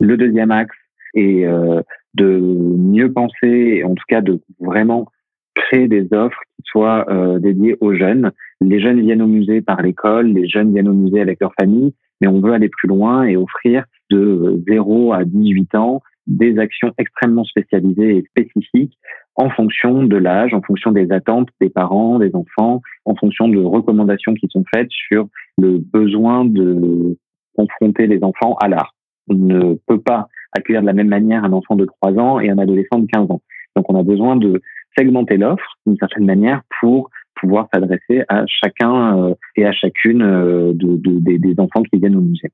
Le 0.00 0.16
deuxième 0.16 0.50
axe 0.50 0.76
est 1.14 1.44
euh, 1.44 1.82
de 2.14 2.38
mieux 2.38 3.12
penser, 3.12 3.84
en 3.84 3.94
tout 3.94 4.04
cas 4.08 4.20
de 4.20 4.40
vraiment 4.60 5.06
créer 5.54 5.88
des 5.88 6.12
offres 6.12 6.40
qui 6.56 6.62
soient 6.64 7.06
euh, 7.10 7.38
dédiées 7.38 7.76
aux 7.80 7.94
jeunes. 7.94 8.32
Les 8.60 8.80
jeunes 8.80 9.00
viennent 9.00 9.22
au 9.22 9.26
musée 9.26 9.60
par 9.60 9.82
l'école, 9.82 10.28
les 10.28 10.48
jeunes 10.48 10.72
viennent 10.72 10.88
au 10.88 10.94
musée 10.94 11.20
avec 11.20 11.40
leur 11.40 11.52
famille, 11.60 11.94
mais 12.20 12.28
on 12.28 12.40
veut 12.40 12.52
aller 12.52 12.68
plus 12.68 12.88
loin 12.88 13.24
et 13.24 13.36
offrir 13.36 13.84
de 14.10 14.62
0 14.66 15.12
à 15.12 15.24
18 15.24 15.74
ans 15.74 16.02
des 16.30 16.58
actions 16.58 16.92
extrêmement 16.96 17.44
spécialisées 17.44 18.18
et 18.18 18.24
spécifiques 18.30 18.96
en 19.34 19.50
fonction 19.50 20.04
de 20.04 20.16
l'âge, 20.16 20.54
en 20.54 20.62
fonction 20.62 20.92
des 20.92 21.10
attentes 21.12 21.48
des 21.60 21.70
parents, 21.70 22.18
des 22.18 22.34
enfants, 22.34 22.80
en 23.04 23.14
fonction 23.16 23.48
de 23.48 23.58
recommandations 23.58 24.34
qui 24.34 24.46
sont 24.48 24.64
faites 24.72 24.90
sur 24.90 25.26
le 25.58 25.78
besoin 25.78 26.44
de 26.44 27.16
confronter 27.56 28.06
les 28.06 28.22
enfants 28.22 28.54
à 28.60 28.68
l'art. 28.68 28.94
On 29.28 29.34
ne 29.34 29.74
peut 29.86 30.00
pas 30.00 30.28
accueillir 30.52 30.82
de 30.82 30.86
la 30.86 30.92
même 30.92 31.08
manière 31.08 31.44
un 31.44 31.52
enfant 31.52 31.74
de 31.74 31.84
3 31.84 32.12
ans 32.18 32.40
et 32.40 32.48
un 32.48 32.58
adolescent 32.58 33.00
de 33.00 33.06
15 33.06 33.30
ans. 33.30 33.42
Donc 33.76 33.90
on 33.90 33.98
a 33.98 34.02
besoin 34.02 34.36
de 34.36 34.62
segmenter 34.96 35.36
l'offre 35.36 35.78
d'une 35.86 35.96
certaine 35.96 36.26
manière 36.26 36.62
pour 36.80 37.10
pouvoir 37.34 37.68
s'adresser 37.72 38.24
à 38.28 38.44
chacun 38.46 39.18
euh, 39.18 39.34
et 39.56 39.64
à 39.64 39.72
chacune 39.72 40.22
euh, 40.22 40.72
de, 40.74 40.96
de, 40.96 41.38
des 41.38 41.54
enfants 41.58 41.82
qui 41.82 41.98
viennent 41.98 42.16
au 42.16 42.20
musée. 42.20 42.50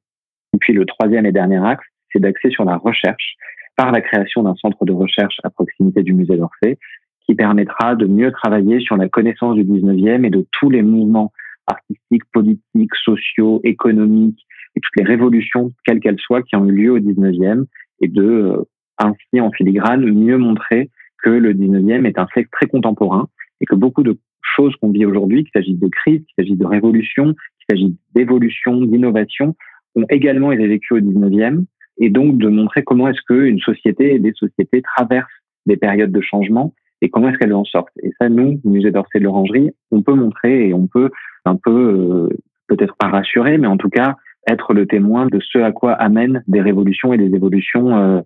Et 0.55 0.59
puis 0.59 0.73
le 0.73 0.87
troisième 0.87 1.27
et 1.27 1.33
dernier 1.33 1.65
axe, 1.67 1.85
c'est 2.13 2.21
d'axer 2.21 2.51
sur 2.51 2.65
la 2.65 2.77
recherche 2.77 3.37
par 3.77 3.93
la 3.93 4.01
création 4.01 4.43
d'un 4.43 4.55
centre 4.57 4.85
de 4.85 4.93
recherche 4.93 5.39
à 5.45 5.51
proximité 5.51 6.03
du 6.03 6.15
musée 6.15 6.37
d'Orsay 6.37 6.79
qui 7.27 7.35
permettra 7.35 7.95
de 7.95 8.07
mieux 8.07 8.33
travailler 8.33 8.81
sur 8.81 8.97
la 8.97 9.09
connaissance 9.09 9.57
du 9.57 9.65
19e 9.65 10.25
et 10.25 10.31
de 10.31 10.47
tous 10.53 10.71
les 10.71 10.83
mouvements 10.83 11.33
artistiques, 11.67 12.25
politiques, 12.33 12.95
sociaux, 13.05 13.61
économiques 13.65 14.47
et 14.77 14.81
toutes 14.81 14.97
les 14.97 15.05
révolutions, 15.05 15.73
quelles 15.85 16.01
qu'elles 16.01 16.21
soient, 16.21 16.43
qui 16.43 16.57
ont 16.57 16.67
eu 16.67 16.73
lieu 16.73 16.93
au 16.93 16.99
19e 16.99 17.65
et 18.01 18.09
de 18.09 18.23
euh, 18.23 18.65
ainsi 18.99 19.41
en 19.41 19.51
filigrane 19.51 20.05
mieux 20.05 20.39
montrer 20.39 20.91
que 21.23 21.31
le 21.31 21.53
19e 21.53 22.07
est 22.07 22.19
un 22.19 22.27
siècle 22.33 22.49
très 22.53 22.67
contemporain 22.67 23.29
et 23.61 23.67
que 23.67 23.75
beaucoup 23.75 24.03
de 24.03 24.19
choses 24.55 24.75
qu'on 24.77 24.91
vit 24.91 25.05
aujourd'hui, 25.05 25.43
qu'il 25.43 25.53
s'agisse 25.53 25.79
de 25.79 25.89
crise, 25.89 26.21
qu'il 26.21 26.35
s'agisse 26.39 26.59
de 26.59 26.67
révolution, 26.67 27.35
qu'il 27.35 27.67
s'agisse 27.77 27.95
d'évolution, 28.15 28.81
d'innovation, 28.83 29.57
ont 29.97 30.07
également 30.09 30.53
été 30.53 30.67
vécues 30.67 30.95
au 30.95 31.01
19e 31.01 31.65
et 31.99 32.11
donc 32.11 32.39
de 32.39 32.49
montrer 32.49 32.83
comment 32.83 33.09
est-ce 33.09 33.23
qu'une 33.27 33.59
société 33.61 34.15
et 34.15 34.19
des 34.19 34.33
sociétés 34.33 34.83
traversent 34.83 35.27
des 35.67 35.77
périodes 35.77 36.13
de 36.13 36.21
changement 36.21 36.75
et 37.03 37.11
comment 37.11 37.29
est-ce 37.29 37.39
qu'elles 37.39 37.55
en 37.55 37.65
sortent. 37.65 37.97
Et 38.03 38.13
ça, 38.21 38.29
nous, 38.29 38.61
musée 38.65 38.91
d'Orsay 38.91 39.19
de 39.19 39.25
l'Orangerie, 39.25 39.71
on 39.91 40.03
peut 40.03 40.15
montrer 40.15 40.69
et 40.69 40.75
on 40.75 40.87
peut 40.87 41.11
un 41.45 41.57
peu, 41.57 42.31
euh, 42.31 42.37
peut-être 42.69 42.97
pas 42.97 43.09
rassurer, 43.09 43.59
mais 43.59 43.67
en 43.67 43.77
tout 43.77 43.91
cas 43.91 44.17
être 44.49 44.73
le 44.75 44.87
témoin 44.87 45.27
de 45.27 45.41
ce 45.41 45.59
à 45.59 45.73
quoi 45.73 45.93
amènent 45.93 46.43
des 46.47 46.61
révolutions 46.61 47.13
et 47.13 47.19
des 47.19 47.35
évolutions 47.35 47.97
euh, 47.97 48.21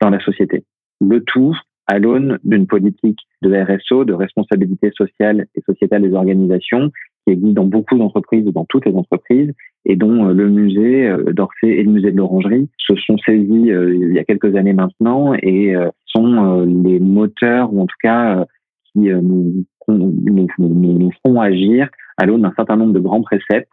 dans 0.00 0.10
la 0.10 0.20
société. 0.20 0.64
Le 1.00 1.22
tout 1.22 1.56
à 1.86 1.98
l'aune 1.98 2.38
d'une 2.44 2.66
politique 2.66 3.20
de 3.42 3.54
RSO, 3.54 4.04
de 4.04 4.12
responsabilité 4.12 4.90
sociale 4.96 5.46
et 5.54 5.60
sociétale 5.60 6.02
des 6.02 6.14
organisations, 6.14 6.90
qui 7.24 7.34
existe 7.34 7.54
dans 7.54 7.64
beaucoup 7.64 7.96
d'entreprises, 7.96 8.44
dans 8.44 8.64
toutes 8.64 8.86
les 8.86 8.94
entreprises, 8.94 9.52
et 9.86 9.96
dont 9.96 10.28
euh, 10.28 10.34
le 10.34 10.48
musée 10.48 11.08
euh, 11.08 11.32
d'Orsay 11.32 11.68
et 11.68 11.82
le 11.82 11.90
musée 11.90 12.10
de 12.10 12.16
l'Orangerie 12.16 12.68
se 12.76 12.94
sont 12.96 13.16
saisis 13.18 13.70
euh, 13.70 13.94
il 13.94 14.12
y 14.12 14.18
a 14.18 14.24
quelques 14.24 14.54
années 14.56 14.72
maintenant 14.72 15.32
et 15.34 15.74
sont 16.06 16.64
les 16.84 16.98
moteurs, 16.98 17.72
ou 17.72 17.80
en 17.82 17.86
tout 17.86 17.96
cas 18.02 18.44
qui 18.92 19.00
nous, 19.00 19.64
nous, 19.88 20.48
nous, 20.58 21.10
font 21.24 21.40
agir 21.40 21.88
à 22.16 22.24
l'aune 22.24 22.42
d'un 22.42 22.52
certain 22.56 22.76
nombre 22.76 22.94
de 22.94 23.00
grands 23.00 23.20
préceptes 23.20 23.70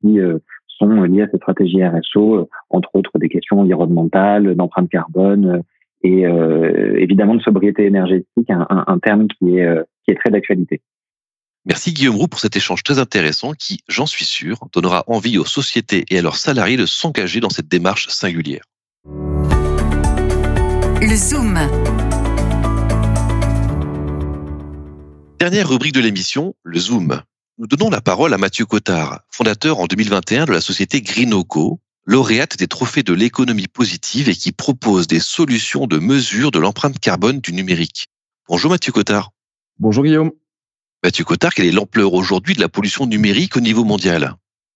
qui 0.00 0.18
sont 0.68 1.02
liés 1.02 1.22
à 1.22 1.28
cette 1.28 1.40
stratégie 1.40 1.84
RSO, 1.84 2.48
entre 2.70 2.90
autres 2.94 3.18
des 3.18 3.28
questions 3.28 3.60
environnementales, 3.60 4.54
d'empreinte 4.54 4.88
carbone 4.88 5.62
et 6.02 6.22
évidemment 6.96 7.34
de 7.34 7.42
sobriété 7.42 7.86
énergétique, 7.86 8.50
un, 8.50 8.66
un, 8.68 8.98
terme 9.00 9.26
qui 9.26 9.58
est, 9.58 9.78
qui 10.04 10.12
est 10.12 10.16
très 10.16 10.30
d'actualité. 10.30 10.80
Merci 11.66 11.92
Guillaume 11.92 12.16
Roux 12.16 12.26
pour 12.26 12.40
cet 12.40 12.56
échange 12.56 12.82
très 12.82 12.98
intéressant 12.98 13.52
qui, 13.52 13.80
j'en 13.86 14.06
suis 14.06 14.24
sûr, 14.24 14.60
donnera 14.72 15.04
envie 15.08 15.36
aux 15.36 15.44
sociétés 15.44 16.06
et 16.08 16.18
à 16.18 16.22
leurs 16.22 16.38
salariés 16.38 16.78
de 16.78 16.86
s'engager 16.86 17.40
dans 17.40 17.50
cette 17.50 17.68
démarche 17.68 18.08
singulière. 18.08 18.62
Le 19.04 21.14
Zoom. 21.14 21.58
Dernière 25.38 25.68
rubrique 25.68 25.94
de 25.94 26.00
l'émission, 26.00 26.54
le 26.62 26.78
Zoom. 26.78 27.20
Nous 27.58 27.66
donnons 27.66 27.90
la 27.90 28.00
parole 28.00 28.32
à 28.32 28.38
Mathieu 28.38 28.64
Cotard, 28.64 29.20
fondateur 29.30 29.80
en 29.80 29.86
2021 29.86 30.46
de 30.46 30.52
la 30.52 30.62
société 30.62 31.02
Greenoco, 31.02 31.78
lauréate 32.06 32.56
des 32.56 32.68
trophées 32.68 33.02
de 33.02 33.12
l'économie 33.12 33.68
positive 33.68 34.30
et 34.30 34.34
qui 34.34 34.52
propose 34.52 35.06
des 35.06 35.20
solutions 35.20 35.86
de 35.86 35.98
mesure 35.98 36.52
de 36.52 36.58
l'empreinte 36.58 36.98
carbone 36.98 37.40
du 37.40 37.52
numérique. 37.52 38.06
Bonjour 38.48 38.70
Mathieu 38.70 38.92
Cotard. 38.92 39.32
Bonjour 39.78 40.04
Guillaume. 40.04 40.32
Mathieu 41.02 41.24
Cotard, 41.24 41.54
quelle 41.54 41.64
est 41.64 41.72
l'ampleur 41.72 42.12
aujourd'hui 42.12 42.54
de 42.54 42.60
la 42.60 42.68
pollution 42.68 43.06
numérique 43.06 43.56
au 43.56 43.60
niveau 43.60 43.84
mondial? 43.84 44.34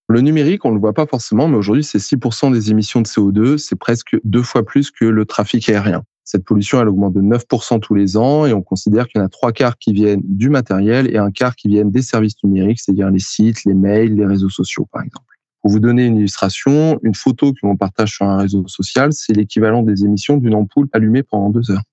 Le 0.08 0.22
numérique, 0.22 0.64
on 0.64 0.70
ne 0.70 0.74
le 0.74 0.80
voit 0.80 0.94
pas 0.94 1.06
forcément, 1.06 1.48
mais 1.48 1.56
aujourd'hui, 1.58 1.84
c'est 1.84 1.98
6% 1.98 2.50
des 2.50 2.70
émissions 2.70 3.02
de 3.02 3.06
CO2. 3.06 3.58
C'est 3.58 3.76
presque 3.76 4.16
deux 4.24 4.42
fois 4.42 4.64
plus 4.64 4.90
que 4.90 5.04
le 5.04 5.26
trafic 5.26 5.68
aérien. 5.68 6.02
Cette 6.24 6.46
pollution, 6.46 6.80
elle 6.80 6.88
augmente 6.88 7.12
de 7.12 7.20
9% 7.20 7.78
tous 7.80 7.94
les 7.94 8.16
ans 8.16 8.46
et 8.46 8.54
on 8.54 8.62
considère 8.62 9.06
qu'il 9.06 9.20
y 9.20 9.22
en 9.22 9.26
a 9.26 9.28
trois 9.28 9.52
quarts 9.52 9.76
qui 9.76 9.92
viennent 9.92 10.22
du 10.24 10.48
matériel 10.48 11.14
et 11.14 11.18
un 11.18 11.30
quart 11.30 11.56
qui 11.56 11.68
viennent 11.68 11.90
des 11.90 12.00
services 12.00 12.42
numériques, 12.42 12.80
c'est-à-dire 12.80 13.10
les 13.10 13.18
sites, 13.18 13.62
les 13.66 13.74
mails, 13.74 14.14
les 14.14 14.24
réseaux 14.24 14.48
sociaux, 14.48 14.88
par 14.90 15.02
exemple. 15.02 15.26
Pour 15.60 15.72
vous 15.72 15.80
donner 15.80 16.06
une 16.06 16.16
illustration, 16.16 16.98
une 17.02 17.14
photo 17.14 17.52
que 17.52 17.58
l'on 17.64 17.76
partage 17.76 18.14
sur 18.14 18.24
un 18.24 18.38
réseau 18.38 18.66
social, 18.66 19.12
c'est 19.12 19.34
l'équivalent 19.34 19.82
des 19.82 20.06
émissions 20.06 20.38
d'une 20.38 20.54
ampoule 20.54 20.88
allumée 20.94 21.22
pendant 21.22 21.50
deux 21.50 21.70
heures. 21.70 21.84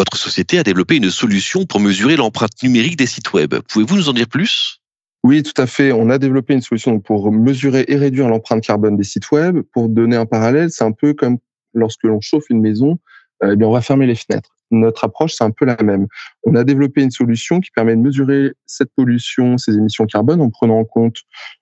Votre 0.00 0.16
société 0.16 0.58
a 0.58 0.62
développé 0.62 0.96
une 0.96 1.10
solution 1.10 1.66
pour 1.66 1.78
mesurer 1.78 2.16
l'empreinte 2.16 2.62
numérique 2.62 2.96
des 2.96 3.04
sites 3.04 3.34
web. 3.34 3.56
Pouvez-vous 3.68 3.96
nous 3.96 4.08
en 4.08 4.14
dire 4.14 4.28
plus? 4.28 4.80
Oui, 5.24 5.42
tout 5.42 5.60
à 5.60 5.66
fait. 5.66 5.92
On 5.92 6.08
a 6.08 6.16
développé 6.16 6.54
une 6.54 6.62
solution 6.62 7.00
pour 7.00 7.30
mesurer 7.30 7.84
et 7.86 7.96
réduire 7.96 8.26
l'empreinte 8.30 8.62
carbone 8.62 8.96
des 8.96 9.04
sites 9.04 9.30
web. 9.30 9.60
Pour 9.74 9.90
donner 9.90 10.16
un 10.16 10.24
parallèle, 10.24 10.70
c'est 10.70 10.84
un 10.84 10.92
peu 10.92 11.12
comme 11.12 11.36
lorsque 11.74 12.04
l'on 12.04 12.18
chauffe 12.22 12.48
une 12.48 12.62
maison, 12.62 12.98
euh, 13.44 13.50
eh 13.52 13.56
bien 13.56 13.66
on 13.68 13.72
va 13.72 13.82
fermer 13.82 14.06
les 14.06 14.14
fenêtres. 14.14 14.48
Notre 14.70 15.04
approche, 15.04 15.34
c'est 15.34 15.44
un 15.44 15.50
peu 15.50 15.66
la 15.66 15.76
même. 15.82 16.06
On 16.44 16.54
a 16.54 16.64
développé 16.64 17.02
une 17.02 17.10
solution 17.10 17.60
qui 17.60 17.70
permet 17.70 17.94
de 17.94 18.00
mesurer 18.00 18.54
cette 18.64 18.88
pollution, 18.96 19.58
ces 19.58 19.74
émissions 19.74 20.06
carbone, 20.06 20.40
en 20.40 20.48
prenant 20.48 20.78
en 20.78 20.84
compte 20.86 21.18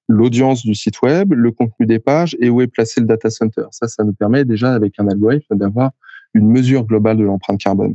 l'audience 0.07 0.65
du 0.65 0.77
site 0.77 1.03
web, 1.03 1.33
le 1.33 1.51
contenu 1.51 1.87
des 1.87 1.99
pages 1.99 2.37
et 2.39 2.51
où 2.51 2.61
est 2.61 2.69
placé 2.69 3.01
le 3.01 3.07
data 3.07 3.31
center. 3.31 3.65
Ça, 3.73 3.89
ça 3.89 4.05
nous 4.05 4.13
permet 4.13 4.45
déjà, 4.45 4.75
avec 4.75 4.95
un 4.99 5.09
algorithme, 5.09 5.57
d'avoir 5.57 5.91
une 6.35 6.49
mesure 6.49 6.85
globale 6.85 7.17
de 7.17 7.25
l'empreinte 7.25 7.61
carbone. 7.61 7.95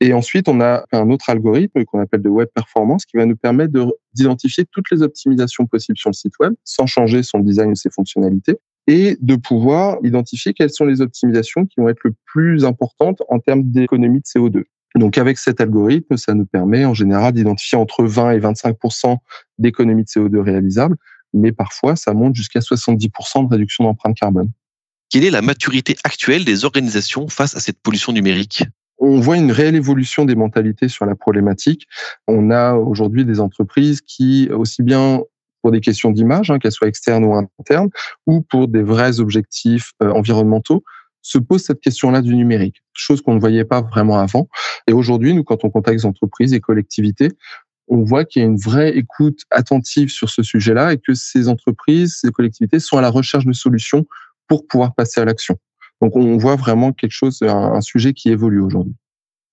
Et 0.00 0.12
ensuite, 0.12 0.48
on 0.48 0.60
a 0.60 0.84
un 0.92 1.10
autre 1.10 1.30
algorithme 1.30 1.84
qu'on 1.84 2.00
appelle 2.00 2.22
de 2.22 2.28
web 2.28 2.48
performance 2.54 3.04
qui 3.04 3.16
va 3.16 3.26
nous 3.26 3.36
permettre 3.36 3.72
d'identifier 4.14 4.64
toutes 4.70 4.90
les 4.90 5.02
optimisations 5.02 5.66
possibles 5.66 5.98
sur 5.98 6.10
le 6.10 6.14
site 6.14 6.38
web 6.40 6.54
sans 6.64 6.86
changer 6.86 7.22
son 7.22 7.40
design 7.40 7.70
ou 7.70 7.74
ses 7.74 7.90
fonctionnalités 7.90 8.58
et 8.86 9.16
de 9.20 9.36
pouvoir 9.36 9.98
identifier 10.02 10.52
quelles 10.52 10.70
sont 10.70 10.84
les 10.84 11.00
optimisations 11.00 11.66
qui 11.66 11.80
vont 11.80 11.88
être 11.88 12.02
le 12.04 12.14
plus 12.26 12.64
importantes 12.64 13.22
en 13.28 13.38
termes 13.38 13.62
d'économie 13.64 14.20
de 14.20 14.24
CO2. 14.24 14.64
Donc 14.96 15.18
avec 15.18 15.38
cet 15.38 15.60
algorithme, 15.60 16.16
ça 16.16 16.34
nous 16.34 16.46
permet 16.46 16.84
en 16.84 16.94
général 16.94 17.32
d'identifier 17.32 17.78
entre 17.78 18.04
20 18.04 18.32
et 18.32 18.40
25% 18.40 19.16
d'économie 19.58 20.04
de 20.04 20.08
CO2 20.08 20.40
réalisable, 20.40 20.96
mais 21.32 21.52
parfois 21.52 21.94
ça 21.94 22.12
monte 22.12 22.34
jusqu'à 22.34 22.60
70 22.60 23.08
de 23.08 23.48
réduction 23.48 23.84
d'empreinte 23.84 24.16
carbone. 24.16 24.50
Quelle 25.10 25.24
est 25.24 25.30
la 25.30 25.42
maturité 25.42 25.96
actuelle 26.04 26.44
des 26.44 26.64
organisations 26.64 27.26
face 27.26 27.56
à 27.56 27.60
cette 27.60 27.80
pollution 27.82 28.12
numérique? 28.12 28.62
On 28.98 29.18
voit 29.18 29.36
une 29.36 29.50
réelle 29.50 29.74
évolution 29.74 30.24
des 30.24 30.36
mentalités 30.36 30.86
sur 30.86 31.04
la 31.04 31.16
problématique. 31.16 31.88
On 32.28 32.52
a 32.52 32.74
aujourd'hui 32.74 33.24
des 33.24 33.40
entreprises 33.40 34.02
qui, 34.02 34.48
aussi 34.52 34.84
bien 34.84 35.20
pour 35.62 35.72
des 35.72 35.80
questions 35.80 36.12
d'image, 36.12 36.52
hein, 36.52 36.60
qu'elles 36.60 36.70
soient 36.70 36.86
externes 36.86 37.24
ou 37.24 37.34
internes, 37.34 37.90
ou 38.28 38.42
pour 38.42 38.68
des 38.68 38.82
vrais 38.82 39.18
objectifs 39.18 39.90
euh, 40.00 40.12
environnementaux, 40.12 40.84
se 41.22 41.38
posent 41.38 41.64
cette 41.64 41.80
question-là 41.80 42.22
du 42.22 42.36
numérique, 42.36 42.76
chose 42.94 43.20
qu'on 43.20 43.34
ne 43.34 43.40
voyait 43.40 43.64
pas 43.64 43.82
vraiment 43.82 44.20
avant. 44.20 44.48
Et 44.86 44.92
aujourd'hui, 44.92 45.34
nous, 45.34 45.42
quand 45.42 45.64
on 45.64 45.70
contacte 45.70 45.98
les 45.98 46.06
entreprises 46.06 46.54
et 46.54 46.60
collectivités, 46.60 47.32
on 47.88 48.04
voit 48.04 48.24
qu'il 48.24 48.42
y 48.42 48.44
a 48.44 48.48
une 48.48 48.56
vraie 48.56 48.96
écoute 48.96 49.40
attentive 49.50 50.08
sur 50.08 50.30
ce 50.30 50.44
sujet-là 50.44 50.92
et 50.92 50.98
que 50.98 51.14
ces 51.14 51.48
entreprises, 51.48 52.18
ces 52.20 52.30
collectivités 52.30 52.78
sont 52.78 52.96
à 52.96 53.00
la 53.00 53.10
recherche 53.10 53.44
de 53.44 53.52
solutions 53.52 54.06
pour 54.50 54.66
pouvoir 54.66 54.94
passer 54.94 55.20
à 55.20 55.24
l'action. 55.24 55.56
Donc 56.02 56.16
on 56.16 56.36
voit 56.36 56.56
vraiment 56.56 56.92
quelque 56.92 57.12
chose, 57.12 57.40
un, 57.42 57.80
sujet 57.80 58.12
qui 58.12 58.30
évolue 58.30 58.60
aujourd'hui. 58.60 58.94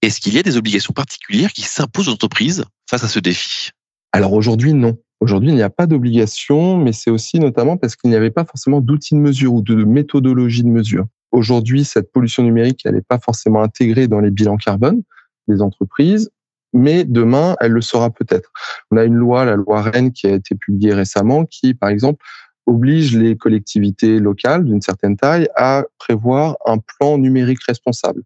Est-ce 0.02 0.20
qu'il 0.20 0.34
y 0.34 0.40
a 0.40 0.44
des 0.44 0.58
obligations 0.58 0.94
particulières 0.94 1.54
qui 1.54 1.62
s'imposent 1.62 2.10
aux 2.10 2.14
entreprises 2.14 2.66
face 2.90 3.04
à 3.04 3.08
ce 3.08 3.20
défi? 3.20 3.70
Alors 4.12 4.34
aujourd'hui, 4.34 4.74
non. 4.74 4.98
Aujourd'hui, 5.20 5.50
il 5.50 5.56
n'y 5.56 5.62
a 5.62 5.70
pas 5.70 5.86
d'obligation, 5.86 6.78
mais 6.78 6.94
c'est 6.94 7.12
aussi 7.12 7.40
notamment 7.40 7.78
parce 7.78 7.96
qu'il 7.96 8.10
n'y 8.10 8.16
avait 8.16 8.32
pas 8.32 8.44
forcément 8.44 8.82
d'outils 8.82 9.14
de 9.14 9.20
mesure 9.20 9.54
ou 9.54 9.62
de 9.62 9.76
méthodologie 9.84 10.64
de 10.64 10.70
mesure. 10.70 11.06
Aujourd'hui, 11.32 11.86
cette 11.86 12.12
pollution 12.12 12.42
numérique, 12.42 12.82
elle 12.86 12.96
n'est 12.96 13.02
pas 13.02 13.20
forcément 13.20 13.62
intégrée 13.62 14.08
dans 14.08 14.20
les 14.20 14.32
bilans 14.32 14.58
carbone 14.58 15.04
des 15.48 15.62
entreprises, 15.62 16.32
mais 16.74 17.04
demain, 17.04 17.56
elle 17.60 17.72
le 17.72 17.82
sera 17.82 18.10
peut-être. 18.10 18.52
On 18.90 18.98
a 18.98 19.04
une 19.04 19.16
loi, 19.16 19.46
la 19.46 19.56
loi 19.56 19.82
Rennes, 19.82 20.12
qui 20.12 20.26
a 20.26 20.32
été 20.32 20.56
publiée 20.56 20.94
récemment, 20.94 21.46
qui, 21.46 21.76
par 21.76 21.90
exemple, 21.90 22.24
oblige 22.68 23.18
les 23.18 23.36
collectivités 23.36 24.20
locales 24.20 24.66
d'une 24.66 24.82
certaine 24.82 25.18
taille 25.18 25.48
à 25.56 25.86
prévoir 25.98 26.58
un 26.66 26.78
plan 26.78 27.18
numérique 27.18 27.64
responsable. 27.66 28.22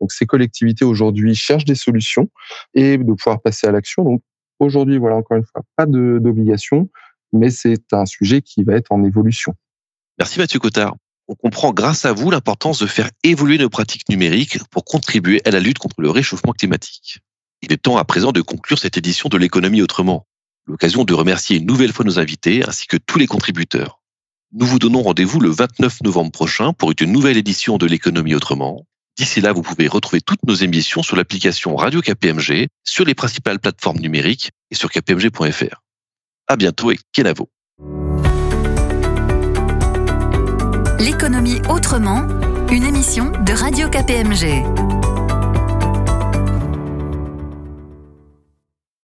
Donc 0.00 0.12
ces 0.12 0.26
collectivités 0.26 0.84
aujourd'hui 0.84 1.34
cherchent 1.34 1.64
des 1.64 1.76
solutions 1.76 2.28
et 2.74 2.98
de 2.98 3.12
pouvoir 3.14 3.40
passer 3.40 3.66
à 3.66 3.70
l'action. 3.70 4.04
Donc 4.04 4.22
aujourd'hui, 4.58 4.98
voilà 4.98 5.16
encore 5.16 5.36
une 5.36 5.44
fois, 5.44 5.62
pas 5.76 5.86
d'obligation, 5.86 6.90
mais 7.32 7.50
c'est 7.50 7.92
un 7.92 8.04
sujet 8.04 8.42
qui 8.42 8.64
va 8.64 8.74
être 8.74 8.92
en 8.92 9.02
évolution. 9.04 9.54
Merci 10.18 10.38
Mathieu 10.38 10.58
Cotard. 10.58 10.96
On 11.26 11.34
comprend 11.34 11.72
grâce 11.72 12.04
à 12.04 12.12
vous 12.12 12.30
l'importance 12.30 12.80
de 12.80 12.86
faire 12.86 13.08
évoluer 13.22 13.56
nos 13.56 13.70
pratiques 13.70 14.08
numériques 14.10 14.58
pour 14.70 14.84
contribuer 14.84 15.40
à 15.46 15.50
la 15.50 15.60
lutte 15.60 15.78
contre 15.78 16.00
le 16.02 16.10
réchauffement 16.10 16.52
climatique. 16.52 17.20
Il 17.62 17.72
est 17.72 17.78
temps 17.78 17.96
à 17.96 18.04
présent 18.04 18.32
de 18.32 18.42
conclure 18.42 18.78
cette 18.78 18.98
édition 18.98 19.30
de 19.30 19.38
l'économie 19.38 19.80
autrement 19.80 20.26
l'occasion 20.66 21.04
de 21.04 21.14
remercier 21.14 21.58
une 21.58 21.66
nouvelle 21.66 21.92
fois 21.92 22.04
nos 22.04 22.18
invités 22.18 22.66
ainsi 22.66 22.86
que 22.86 22.96
tous 22.96 23.18
les 23.18 23.26
contributeurs. 23.26 24.00
Nous 24.52 24.66
vous 24.66 24.78
donnons 24.78 25.02
rendez-vous 25.02 25.40
le 25.40 25.50
29 25.50 26.02
novembre 26.02 26.30
prochain 26.30 26.72
pour 26.72 26.92
une 26.98 27.12
nouvelle 27.12 27.36
édition 27.36 27.76
de 27.76 27.86
l'économie 27.86 28.34
autrement. 28.34 28.86
D'ici 29.16 29.40
là, 29.40 29.52
vous 29.52 29.62
pouvez 29.62 29.86
retrouver 29.86 30.20
toutes 30.20 30.42
nos 30.44 30.54
émissions 30.54 31.02
sur 31.02 31.16
l'application 31.16 31.76
Radio 31.76 32.00
KPMG, 32.00 32.68
sur 32.84 33.04
les 33.04 33.14
principales 33.14 33.60
plateformes 33.60 33.98
numériques 33.98 34.50
et 34.70 34.74
sur 34.74 34.90
kpmg.fr. 34.90 35.82
À 36.48 36.56
bientôt 36.56 36.90
et 36.90 36.98
Kenavo. 37.12 37.48
L'économie 40.98 41.60
autrement, 41.68 42.26
une 42.70 42.84
émission 42.84 43.30
de 43.30 43.52
Radio 43.52 43.88
KPMG. 43.88 45.03